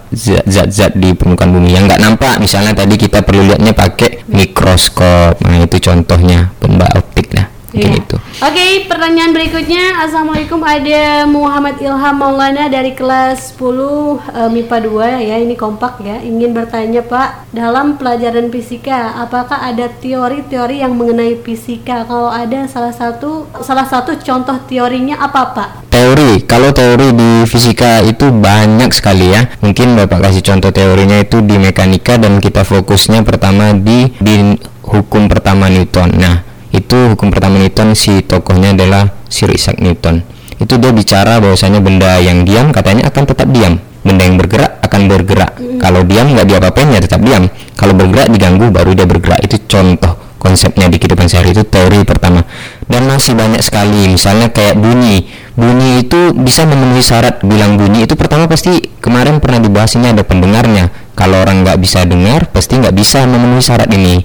Zat-zat 0.48 0.96
di 0.96 1.12
permukaan 1.12 1.52
bumi 1.52 1.76
yang 1.76 1.84
nggak 1.84 2.00
nampak. 2.00 2.40
Misalnya 2.40 2.72
tadi 2.72 2.96
kita 2.96 3.24
perlu 3.24 3.44
lihatnya 3.44 3.76
pakai 3.76 4.24
mikroskop. 4.28 5.40
Nah 5.44 5.60
itu 5.60 5.76
contohnya 5.84 6.48
benda 6.56 6.88
optik 6.96 7.28
mungkin 7.28 7.57
Iya. 7.72 8.00
itu 8.00 8.16
Oke, 8.38 8.86
pertanyaan 8.86 9.34
berikutnya. 9.34 9.98
Assalamualaikum, 10.06 10.62
ada 10.62 11.26
Muhammad 11.26 11.82
Ilham 11.82 12.14
Maulana 12.14 12.70
dari 12.70 12.94
kelas 12.94 13.58
10 13.58 14.22
eh, 14.30 14.46
MIPA 14.46 14.78
2 14.86 15.26
ya. 15.26 15.36
Ini 15.42 15.58
kompak 15.58 15.98
ya. 16.06 16.22
Ingin 16.22 16.54
bertanya, 16.54 17.02
Pak, 17.02 17.50
dalam 17.50 17.98
pelajaran 17.98 18.54
fisika, 18.54 19.18
apakah 19.18 19.58
ada 19.58 19.90
teori-teori 19.90 20.86
yang 20.86 20.94
mengenai 20.94 21.34
fisika? 21.42 22.06
Kalau 22.06 22.30
ada 22.30 22.70
salah 22.70 22.94
satu 22.94 23.50
salah 23.58 23.90
satu 23.90 24.14
contoh 24.22 24.54
teorinya 24.70 25.18
apa, 25.18 25.42
Pak? 25.50 25.70
teori 25.98 26.46
kalau 26.46 26.70
teori 26.70 27.10
di 27.10 27.42
fisika 27.42 28.06
itu 28.06 28.30
banyak 28.30 28.94
sekali 28.94 29.34
ya 29.34 29.50
mungkin 29.58 29.98
bapak 29.98 30.30
kasih 30.30 30.46
contoh 30.46 30.70
teorinya 30.70 31.18
itu 31.18 31.42
di 31.42 31.58
mekanika 31.58 32.14
dan 32.22 32.38
kita 32.38 32.62
fokusnya 32.62 33.26
pertama 33.26 33.74
di 33.74 34.06
di 34.22 34.54
hukum 34.84 35.26
pertama 35.26 35.66
Newton 35.66 36.14
nah 36.14 36.47
itu 36.88 37.12
hukum 37.12 37.28
pertama 37.28 37.60
Newton 37.60 37.92
si 37.92 38.24
tokohnya 38.24 38.72
adalah 38.72 39.12
Sir 39.28 39.52
Isaac 39.52 39.76
Newton. 39.76 40.24
Itu 40.56 40.80
dia 40.80 40.88
bicara 40.88 41.36
bahwasanya 41.36 41.84
benda 41.84 42.16
yang 42.16 42.48
diam 42.48 42.72
katanya 42.72 43.12
akan 43.12 43.28
tetap 43.28 43.44
diam. 43.52 43.76
Benda 44.00 44.24
yang 44.24 44.40
bergerak 44.40 44.80
akan 44.80 45.00
bergerak. 45.04 45.52
Kalau 45.84 46.00
diam 46.08 46.32
nggak 46.32 46.48
diapa-apain 46.48 46.88
ya 46.88 47.04
tetap 47.04 47.20
diam. 47.20 47.44
Kalau 47.76 47.92
bergerak 47.92 48.32
diganggu 48.32 48.72
baru 48.72 48.96
dia 48.96 49.04
bergerak. 49.04 49.44
Itu 49.44 49.60
contoh 49.68 50.16
konsepnya 50.38 50.86
di 50.88 50.96
kehidupan 50.96 51.26
sehari 51.26 51.52
itu 51.52 51.66
teori 51.66 52.06
pertama. 52.06 52.46
Dan 52.88 53.04
masih 53.04 53.36
banyak 53.36 53.60
sekali 53.60 54.08
misalnya 54.08 54.48
kayak 54.48 54.78
bunyi. 54.78 55.28
Bunyi 55.58 56.06
itu 56.06 56.32
bisa 56.38 56.64
memenuhi 56.64 57.02
syarat. 57.02 57.42
Bilang 57.42 57.76
bunyi 57.76 58.06
itu 58.06 58.14
pertama 58.14 58.46
pasti 58.46 58.78
kemarin 59.02 59.42
pernah 59.42 59.58
dibahas 59.60 59.98
ini 59.98 60.14
ada 60.14 60.22
pendengarnya. 60.22 60.88
Kalau 61.18 61.42
orang 61.42 61.66
nggak 61.66 61.82
bisa 61.82 62.06
dengar 62.06 62.46
pasti 62.54 62.78
nggak 62.78 62.94
bisa 62.94 63.26
memenuhi 63.26 63.58
syarat 63.60 63.90
ini. 63.90 64.22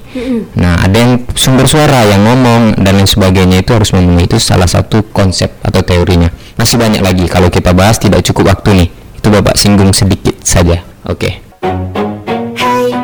Nah 0.56 0.78
ada 0.78 0.94
yang 0.94 1.26
sumber 1.34 1.66
suara 1.66 2.06
yang 2.06 2.22
ngomong 2.22 2.78
dan 2.78 3.02
lain 3.02 3.10
sebagainya 3.10 3.66
itu 3.66 3.74
harus 3.74 3.92
memenuhi. 3.98 4.30
Itu 4.30 4.38
salah 4.38 4.70
satu 4.70 5.10
konsep 5.10 5.58
atau 5.66 5.82
teorinya. 5.82 6.30
Masih 6.54 6.78
banyak 6.78 7.02
lagi. 7.02 7.26
Kalau 7.26 7.50
kita 7.50 7.74
bahas 7.74 7.98
tidak 7.98 8.22
cukup 8.22 8.54
waktu 8.54 8.86
nih. 8.86 8.90
Itu 9.18 9.34
bapak 9.34 9.58
singgung 9.58 9.90
sedikit 9.92 10.38
saja. 10.46 10.86
Oke. 11.10 11.42
Hai 12.54 13.03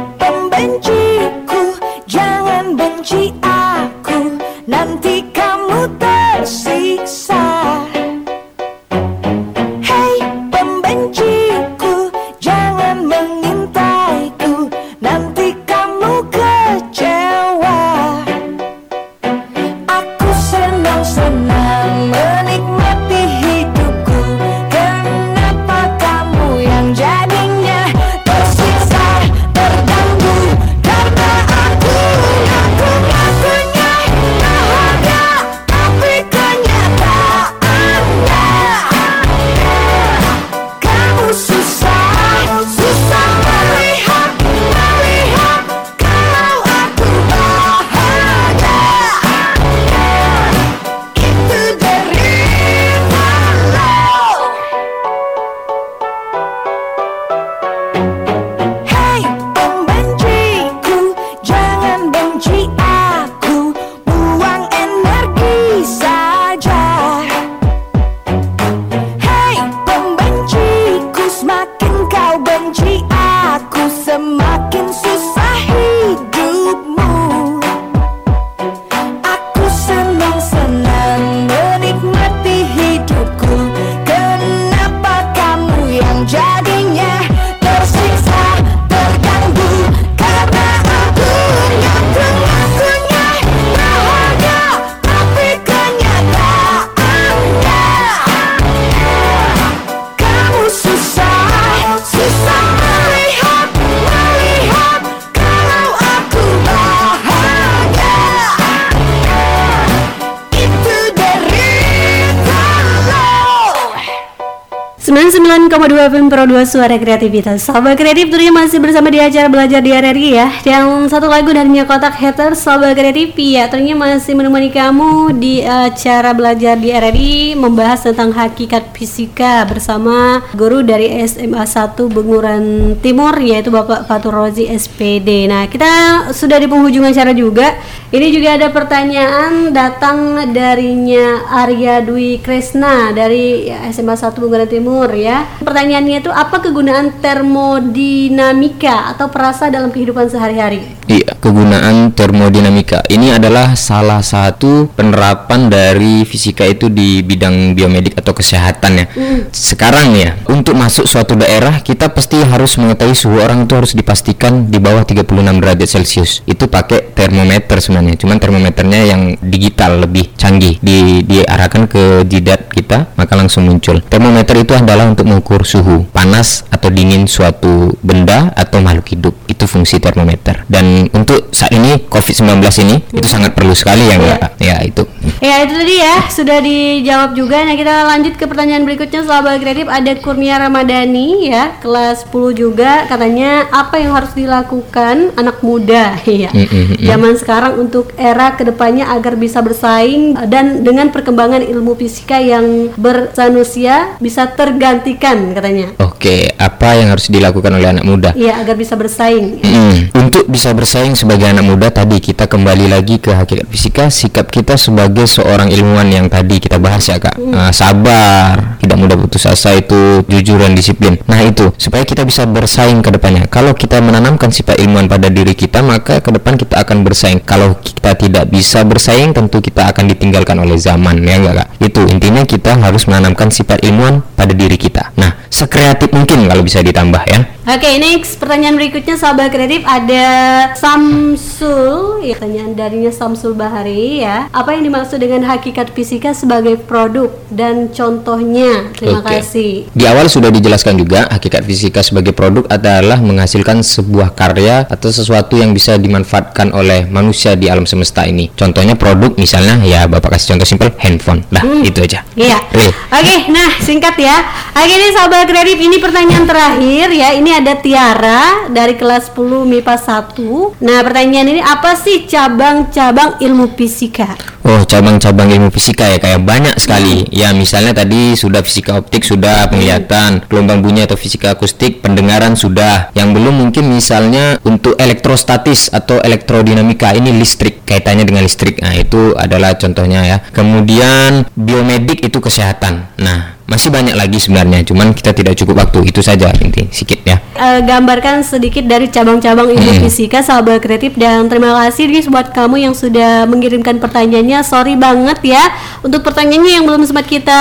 99,2 116.66 116.66
FM 116.66 116.66
Pro 116.66 116.66
2 116.66 116.66
Suara 116.66 116.96
Kreativitas. 117.00 117.60
Sahabat 117.70 117.96
Kreatif 117.96 118.28
tentunya 118.28 118.52
masih 118.52 118.80
bersama 118.82 119.08
di 119.08 119.20
acara 119.22 119.48
Belajar 119.48 119.80
di 119.80 119.92
RRI 119.94 120.30
ya. 120.36 120.48
Dan 120.66 121.08
satu 121.08 121.32
lagu 121.32 121.52
dari 121.54 121.70
Mia 121.70 121.86
Kotak 121.88 122.16
Haters 122.18 122.60
Sahabat 122.60 122.98
Kreatif. 122.98 123.32
Ya 123.40 123.72
Tentunya 123.72 123.96
masih 123.96 124.36
menemani 124.36 124.68
kamu 124.74 125.40
di 125.40 125.64
acara 125.64 126.36
Belajar 126.36 126.76
di 126.76 126.92
RRI 126.92 127.56
Membahas 127.56 128.04
tentang 128.04 128.36
hakikat 128.36 128.89
fisika 129.00 129.64
bersama 129.64 130.44
guru 130.52 130.84
dari 130.84 131.24
SMA 131.24 131.64
1 131.64 131.96
Benguran 132.12 132.64
Timur 133.00 133.32
Yaitu 133.40 133.72
Bapak 133.72 134.04
Fatur 134.04 134.36
Rozi 134.36 134.68
SPD 134.68 135.48
Nah 135.48 135.72
kita 135.72 136.28
sudah 136.36 136.60
di 136.60 136.68
penghujung 136.68 137.08
acara 137.08 137.32
juga 137.32 137.80
Ini 138.12 138.28
juga 138.36 138.60
ada 138.60 138.68
pertanyaan 138.76 139.72
datang 139.72 140.52
darinya 140.52 141.48
Arya 141.48 142.04
Dwi 142.04 142.44
Kresna 142.44 143.16
Dari 143.16 143.72
SMA 143.96 144.20
1 144.20 144.36
Benguran 144.36 144.68
Timur 144.68 145.08
ya. 145.16 145.48
Pertanyaannya 145.64 146.20
itu 146.20 146.32
apa 146.34 146.60
kegunaan 146.60 147.24
termodinamika 147.24 149.16
atau 149.16 149.32
perasa 149.32 149.72
dalam 149.72 149.94
kehidupan 149.96 150.28
sehari-hari? 150.28 150.99
Iya, 151.10 151.42
kegunaan 151.42 152.14
termodinamika 152.14 153.02
ini 153.10 153.34
adalah 153.34 153.74
salah 153.74 154.22
satu 154.22 154.94
penerapan 154.94 155.66
dari 155.66 156.22
fisika 156.22 156.62
itu 156.70 156.86
di 156.86 157.26
bidang 157.26 157.74
biomedik 157.74 158.14
atau 158.22 158.38
kesehatan 158.38 158.92
ya. 158.94 159.06
Sekarang 159.50 160.14
ya, 160.14 160.38
untuk 160.46 160.78
masuk 160.78 161.10
suatu 161.10 161.34
daerah 161.34 161.82
kita 161.82 162.14
pasti 162.14 162.38
harus 162.46 162.78
mengetahui 162.78 163.18
suhu 163.18 163.42
orang 163.42 163.66
itu 163.66 163.74
harus 163.74 163.98
dipastikan 163.98 164.70
di 164.70 164.78
bawah 164.78 165.02
36 165.02 165.26
derajat 165.58 165.90
Celcius. 165.90 166.46
Itu 166.46 166.70
pakai 166.70 167.10
termometer 167.18 167.82
sebenarnya. 167.82 168.14
Cuman 168.22 168.38
termometernya 168.38 169.02
yang 169.10 169.34
digital 169.42 170.06
lebih 170.06 170.30
canggih 170.38 170.78
di 170.78 171.26
diarahkan 171.26 171.90
ke 171.90 172.22
jidat 172.30 172.70
kita 172.70 173.18
maka 173.18 173.34
langsung 173.34 173.66
muncul. 173.66 173.98
Termometer 174.06 174.62
itu 174.62 174.78
adalah 174.78 175.10
untuk 175.10 175.26
mengukur 175.26 175.66
suhu 175.66 176.06
panas 176.14 176.70
atau 176.70 176.94
dingin 176.94 177.26
suatu 177.26 177.98
benda 178.06 178.54
atau 178.54 178.78
makhluk 178.78 179.10
hidup. 179.10 179.34
Itu 179.60 179.68
fungsi 179.68 180.00
termometer. 180.00 180.64
Dan 180.72 181.12
untuk 181.12 181.52
saat 181.52 181.76
ini 181.76 182.08
COVID-19 182.08 182.64
ini 182.88 182.96
itu 183.12 183.28
sangat 183.28 183.52
perlu 183.52 183.76
sekali 183.76 184.08
ya, 184.08 184.16
Mbak. 184.16 184.40
Ya, 184.64 184.80
itu. 184.88 185.04
Ya 185.44 185.64
itu 185.68 185.74
tadi 185.76 185.96
ya 186.00 186.16
sudah 186.32 186.60
dijawab 186.64 187.36
juga. 187.36 187.68
Nah 187.68 187.76
kita 187.76 188.08
lanjut 188.08 188.40
ke 188.40 188.48
pertanyaan 188.48 188.88
berikutnya 188.88 189.28
sahabat 189.28 189.60
kreatif 189.60 189.88
ada 189.92 190.16
Kurnia 190.20 190.56
Ramadhani 190.60 191.52
ya 191.52 191.76
kelas 191.84 192.28
10 192.32 192.56
juga 192.56 193.04
katanya 193.08 193.68
apa 193.72 194.00
yang 194.00 194.16
harus 194.16 194.32
dilakukan 194.36 195.36
anak 195.36 195.60
muda 195.60 196.16
ya 196.28 196.48
Mm, 196.50 196.66
mm, 196.66 196.86
mm. 196.98 197.06
zaman 197.06 197.34
sekarang 197.38 197.74
untuk 197.78 198.12
era 198.18 198.56
ke 198.58 198.66
depannya 198.66 199.06
agar 199.12 199.38
bisa 199.38 199.62
bersaing 199.62 200.36
dan 200.50 200.82
dengan 200.82 201.14
perkembangan 201.14 201.62
ilmu 201.62 201.94
fisika 201.96 202.42
yang 202.42 202.90
bersanusia 202.98 204.18
bisa 204.18 204.50
tergantikan 204.56 205.54
katanya. 205.54 205.94
Oke, 206.02 206.52
apa 206.58 206.98
yang 206.98 207.14
harus 207.14 207.30
dilakukan 207.30 207.70
oleh 207.76 207.90
anak 207.92 208.06
muda? 208.06 208.30
Iya 208.34 208.60
agar 208.60 208.76
bisa 208.76 208.98
bersaing. 208.98 209.49
Mm, 209.58 210.14
Untuk 210.14 210.46
bisa 210.46 210.74
bersaing 210.78 211.18
sebagai 211.18 211.50
anak 211.50 211.66
muda 211.66 211.88
tadi 211.90 212.22
kita 212.22 212.46
kembali 212.46 212.92
lagi 212.92 213.18
ke 213.18 213.34
hakikat 213.34 213.66
fisika 213.70 214.06
sikap 214.14 214.50
kita 214.54 214.78
sebagai 214.78 215.26
seorang 215.26 215.74
ilmuwan 215.74 216.06
yang 216.10 216.26
tadi 216.30 216.62
kita 216.62 216.78
bahas 216.78 217.06
ya 217.10 217.18
kak. 217.18 217.38
Ah, 217.54 217.74
sabar 217.74 218.78
tidak 218.82 218.98
mudah 218.98 219.18
putus 219.18 219.50
asa 219.50 219.74
itu 219.78 220.22
jujur 220.30 220.62
dan 220.62 220.78
disiplin. 220.78 221.18
Nah 221.26 221.42
itu 221.42 221.74
supaya 221.78 222.06
kita 222.06 222.26
bisa 222.26 222.46
bersaing 222.46 223.02
ke 223.02 223.10
depannya. 223.10 223.50
Kalau 223.50 223.74
kita 223.74 224.02
menanamkan 224.02 224.54
sifat 224.54 224.78
ilmuwan 224.82 225.10
pada 225.10 225.30
diri 225.30 225.58
kita 225.58 225.82
maka 225.82 226.22
ke 226.22 226.30
depan 226.30 226.58
kita 226.58 226.82
akan 226.82 227.02
bersaing. 227.02 227.42
Kalau 227.42 227.78
kita 227.82 228.14
tidak 228.18 228.50
bisa 228.50 228.86
bersaing 228.86 229.34
tentu 229.34 229.62
kita 229.62 229.90
akan 229.90 230.10
ditinggalkan 230.10 230.58
oleh 230.62 230.78
zaman 230.78 231.22
ya 231.26 231.42
enggak 231.42 231.66
kak? 231.66 231.68
Itu 231.82 232.06
intinya 232.06 232.46
kita 232.46 232.78
harus 232.78 233.10
menanamkan 233.10 233.50
sifat 233.50 233.82
ilmuwan 233.86 234.22
pada 234.34 234.54
diri 234.54 234.78
kita. 234.78 235.14
Nah 235.18 235.40
sekreatif 235.50 236.14
mungkin 236.14 236.46
kalau 236.46 236.62
bisa 236.62 236.80
ditambah 236.86 237.24
ya 237.26 237.40
Oke, 237.70 238.02
next 238.02 238.42
pertanyaan 238.42 238.82
berikutnya 238.82 239.14
sahabat 239.14 239.54
kreatif 239.54 239.86
ada 239.86 240.26
Samsul, 240.74 242.18
ya, 242.26 242.34
pertanyaan 242.34 242.74
darinya 242.74 243.14
Samsul 243.14 243.54
Bahari 243.54 244.26
ya. 244.26 244.50
Apa 244.50 244.74
yang 244.74 244.90
dimaksud 244.90 245.22
dengan 245.22 245.46
hakikat 245.46 245.94
fisika 245.94 246.34
sebagai 246.34 246.82
produk 246.82 247.30
dan 247.54 247.94
contohnya? 247.94 248.90
Terima 248.98 249.22
Oke. 249.22 249.38
kasih. 249.38 249.86
Di 249.94 250.02
awal 250.10 250.34
sudah 250.34 250.50
dijelaskan 250.50 250.98
juga 250.98 251.30
hakikat 251.30 251.62
fisika 251.62 252.02
sebagai 252.02 252.34
produk 252.34 252.66
adalah 252.74 253.22
menghasilkan 253.22 253.86
sebuah 253.86 254.34
karya 254.34 254.90
atau 254.90 255.14
sesuatu 255.14 255.54
yang 255.54 255.70
bisa 255.70 255.94
dimanfaatkan 256.02 256.74
oleh 256.74 257.06
manusia 257.06 257.54
di 257.54 257.70
alam 257.70 257.86
semesta 257.86 258.26
ini. 258.26 258.50
Contohnya 258.50 258.98
produk 258.98 259.38
misalnya 259.38 259.78
ya 259.86 260.10
Bapak 260.10 260.42
kasih 260.42 260.58
contoh 260.58 260.66
simpel 260.66 260.90
handphone. 260.98 261.46
Lah, 261.54 261.62
itu 261.86 262.02
aja. 262.02 262.26
Iya. 262.34 262.66
Oke, 263.14 263.46
nah 263.54 263.78
singkat 263.78 264.18
ya. 264.18 264.42
Oke, 264.74 264.90
ini 264.90 265.14
sahabat 265.14 265.46
kreatif 265.46 265.78
ini 265.78 266.02
pertanyaan 266.02 266.50
terakhir 266.50 267.14
ya. 267.14 267.30
Ini 267.38 267.59
ada 267.60 267.76
Tiara 267.76 268.72
dari 268.72 268.96
kelas 268.96 269.36
10 269.36 269.68
MIPA 269.68 269.96
1. 270.00 270.80
Nah, 270.80 271.00
pertanyaan 271.04 271.48
ini 271.52 271.60
apa 271.60 271.92
sih 272.00 272.24
cabang-cabang 272.24 273.36
ilmu 273.44 273.76
fisika? 273.76 274.40
Oh, 274.64 274.88
cabang-cabang 274.88 275.52
ilmu 275.52 275.68
fisika 275.68 276.08
ya 276.08 276.24
kayak 276.24 276.48
banyak 276.48 276.76
sekali. 276.80 277.28
Ya, 277.36 277.52
misalnya 277.52 277.92
tadi 277.92 278.40
sudah 278.40 278.64
fisika 278.64 278.96
optik 278.96 279.28
sudah 279.28 279.68
penglihatan, 279.68 280.48
gelombang 280.48 280.80
bunyi 280.80 281.04
atau 281.04 281.20
fisika 281.20 281.52
akustik, 281.52 282.00
pendengaran 282.00 282.56
sudah. 282.56 283.12
Yang 283.12 283.30
belum 283.36 283.56
mungkin 283.60 283.92
misalnya 283.92 284.56
untuk 284.64 284.96
elektrostatis 284.96 285.92
atau 285.92 286.24
elektrodinamika 286.24 287.12
ini 287.12 287.36
listrik, 287.36 287.84
kaitannya 287.84 288.24
dengan 288.24 288.48
listrik. 288.48 288.80
Nah, 288.80 288.96
itu 288.96 289.36
adalah 289.36 289.76
contohnya 289.76 290.24
ya. 290.24 290.38
Kemudian 290.56 291.44
biomedik 291.60 292.24
itu 292.24 292.40
kesehatan. 292.40 293.20
Nah, 293.20 293.59
masih 293.70 293.88
banyak 293.88 294.12
lagi 294.14 294.36
sebenarnya, 294.36 294.82
cuman 294.84 295.14
kita 295.14 295.32
tidak 295.32 295.54
cukup 295.56 295.80
waktu. 295.80 296.04
Itu 296.04 296.20
saja 296.20 296.50
inti 296.56 296.90
sedikit 296.90 297.22
ya. 297.24 297.38
eh, 297.54 297.80
gambarkan 297.82 298.42
sedikit 298.42 298.82
dari 298.84 299.08
cabang-cabang 299.08 299.70
ilmu 299.70 299.92
Hmm. 299.92 300.02
fisika 300.02 300.40
sahabat 300.40 300.80
kreatif 300.80 301.14
dan 301.14 301.46
terima 301.46 301.76
kasih 301.78 302.08
guys 302.08 302.26
buat 302.26 302.50
kamu 302.50 302.82
yang 302.82 302.94
sudah 302.94 303.44
mengirimkan 303.46 303.98
pertanyaannya 303.98 304.60
sorry 304.62 304.96
banget 304.96 305.38
ya 305.46 305.64
untuk 306.00 306.24
pertanyaannya 306.24 306.72
yang 306.74 306.86
belum 306.86 307.04
sempat 307.04 307.26
kita 307.26 307.60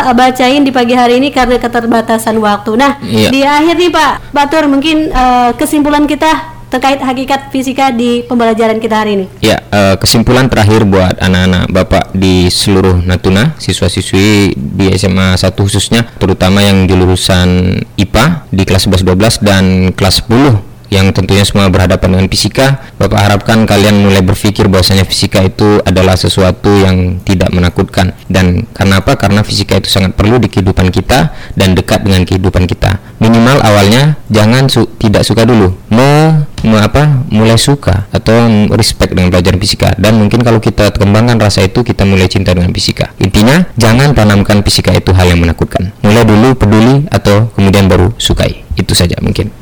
eh, 0.00 0.14
bacain 0.14 0.62
di 0.62 0.70
pagi 0.70 0.94
hari 0.94 1.18
ini 1.18 1.28
karena 1.28 1.58
keterbatasan 1.58 2.38
waktu 2.38 2.72
nah 2.74 2.96
Iya. 3.00 3.28
di 3.28 3.40
akhir 3.42 3.74
nih 3.76 3.90
Pak 3.90 4.12
Batur 4.30 4.64
mungkin 4.66 5.10
eh, 5.10 5.50
kesimpulan 5.54 6.06
kita 6.06 6.53
terkait 6.74 6.98
hakikat 6.98 7.54
fisika 7.54 7.94
di 7.94 8.26
pembelajaran 8.26 8.82
kita 8.82 9.06
hari 9.06 9.22
ini? 9.22 9.26
Ya, 9.38 9.62
eh, 9.70 9.94
kesimpulan 9.94 10.50
terakhir 10.50 10.82
buat 10.82 11.14
anak-anak 11.22 11.70
Bapak 11.70 12.04
di 12.10 12.50
seluruh 12.50 12.98
Natuna, 13.06 13.54
siswa-siswi 13.62 14.58
di 14.58 14.90
SMA 14.98 15.38
1 15.38 15.54
khususnya, 15.54 16.02
terutama 16.18 16.66
yang 16.66 16.90
jurusan 16.90 17.78
IPA 17.94 18.50
di 18.50 18.66
kelas 18.66 18.90
11 18.90 19.06
12 19.06 19.38
dan 19.46 19.64
kelas 19.94 20.26
10 20.26 20.73
yang 20.94 21.10
tentunya 21.10 21.42
semua 21.42 21.66
berhadapan 21.66 22.14
dengan 22.14 22.30
fisika. 22.30 22.86
Bapak 22.94 23.18
harapkan 23.18 23.66
kalian 23.66 24.06
mulai 24.06 24.22
berpikir 24.22 24.70
bahwasanya 24.70 25.02
fisika 25.02 25.42
itu 25.42 25.82
adalah 25.82 26.14
sesuatu 26.14 26.70
yang 26.70 27.18
tidak 27.26 27.50
menakutkan. 27.50 28.14
Dan 28.30 28.70
karena 28.70 29.02
apa? 29.02 29.18
Karena 29.18 29.42
fisika 29.42 29.74
itu 29.74 29.90
sangat 29.90 30.14
perlu 30.14 30.38
di 30.38 30.46
kehidupan 30.46 30.94
kita 30.94 31.34
dan 31.58 31.74
dekat 31.74 32.06
dengan 32.06 32.22
kehidupan 32.22 32.70
kita. 32.70 33.02
Minimal 33.18 33.58
awalnya 33.58 34.14
jangan 34.30 34.70
su- 34.70 34.94
tidak 35.02 35.26
suka 35.26 35.42
dulu. 35.42 35.74
Mau 35.90 36.46
mau 36.64 36.80
apa 36.80 37.28
mulai 37.28 37.60
suka 37.60 38.08
atau 38.08 38.32
respect 38.72 39.12
dengan 39.12 39.28
pelajaran 39.28 39.60
fisika 39.60 39.92
dan 40.00 40.16
mungkin 40.16 40.40
kalau 40.40 40.58
kita 40.64 40.96
kembangkan 40.96 41.36
rasa 41.36 41.60
itu 41.68 41.84
kita 41.84 42.08
mulai 42.08 42.24
cinta 42.24 42.56
dengan 42.56 42.72
fisika 42.72 43.12
intinya 43.20 43.68
jangan 43.76 44.16
tanamkan 44.16 44.64
fisika 44.64 44.96
itu 44.96 45.12
hal 45.12 45.28
yang 45.28 45.44
menakutkan 45.44 45.92
mulai 46.00 46.24
dulu 46.24 46.56
peduli 46.56 47.04
atau 47.12 47.52
kemudian 47.52 47.84
baru 47.84 48.16
sukai 48.16 48.64
itu 48.80 48.96
saja 48.96 49.20
mungkin 49.20 49.52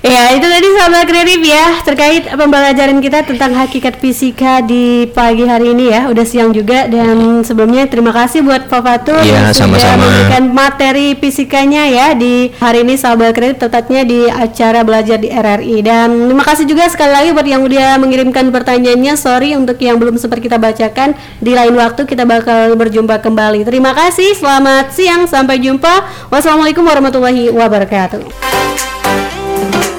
Ya 0.00 0.34
itu 0.34 0.46
tadi 0.48 0.66
sahabat 0.74 1.06
kreatif 1.06 1.40
ya 1.46 1.66
terkait 1.86 2.24
pembelajaran 2.26 2.98
kita 2.98 3.22
tentang 3.22 3.54
hakikat 3.54 4.02
fisika 4.02 4.58
di 4.64 5.06
pagi 5.06 5.46
hari 5.46 5.76
ini 5.76 5.94
ya. 5.94 6.10
Udah 6.10 6.26
siang 6.26 6.50
juga 6.50 6.90
dan 6.90 7.46
sebelumnya 7.46 7.86
terima 7.86 8.10
kasih 8.10 8.42
buat 8.42 8.66
Pak 8.66 8.80
Fatur 8.82 9.22
Iya, 9.22 9.54
yang 9.54 9.54
sudah 9.54 9.94
memberikan 9.94 10.44
materi 10.50 11.14
fisikanya 11.14 11.86
ya 11.86 12.06
di 12.18 12.50
hari 12.58 12.82
ini 12.82 12.98
sahabat 12.98 13.36
kreatif 13.36 13.62
tepatnya 13.62 14.02
di 14.02 14.26
acara 14.26 14.82
belajar 14.82 15.22
di 15.22 15.30
RRI 15.30 15.76
dan 15.86 16.08
terima 16.32 16.44
kasih 16.48 16.64
juga 16.66 16.90
sekali 16.90 17.12
lagi 17.14 17.28
buat 17.30 17.46
yang 17.46 17.62
udah 17.62 18.02
mengirimkan 18.02 18.50
pertanyaannya. 18.50 19.14
Sorry 19.14 19.54
untuk 19.54 19.78
yang 19.78 20.00
belum 20.02 20.18
sempat 20.18 20.42
kita 20.42 20.58
bacakan 20.58 21.14
di 21.38 21.54
lain 21.54 21.78
waktu 21.78 22.02
kita 22.08 22.26
bakal 22.26 22.74
berjumpa 22.74 23.22
kembali. 23.22 23.62
Terima 23.62 23.94
kasih 23.94 24.34
selamat 24.34 24.90
siang 24.90 25.30
sampai 25.30 25.62
jumpa. 25.62 26.26
Wassalamualaikum 26.32 26.82
warahmatullahi 26.82 27.54
wabarakatuh 27.54 28.89
Thank 29.60 29.84
you. 29.84 29.89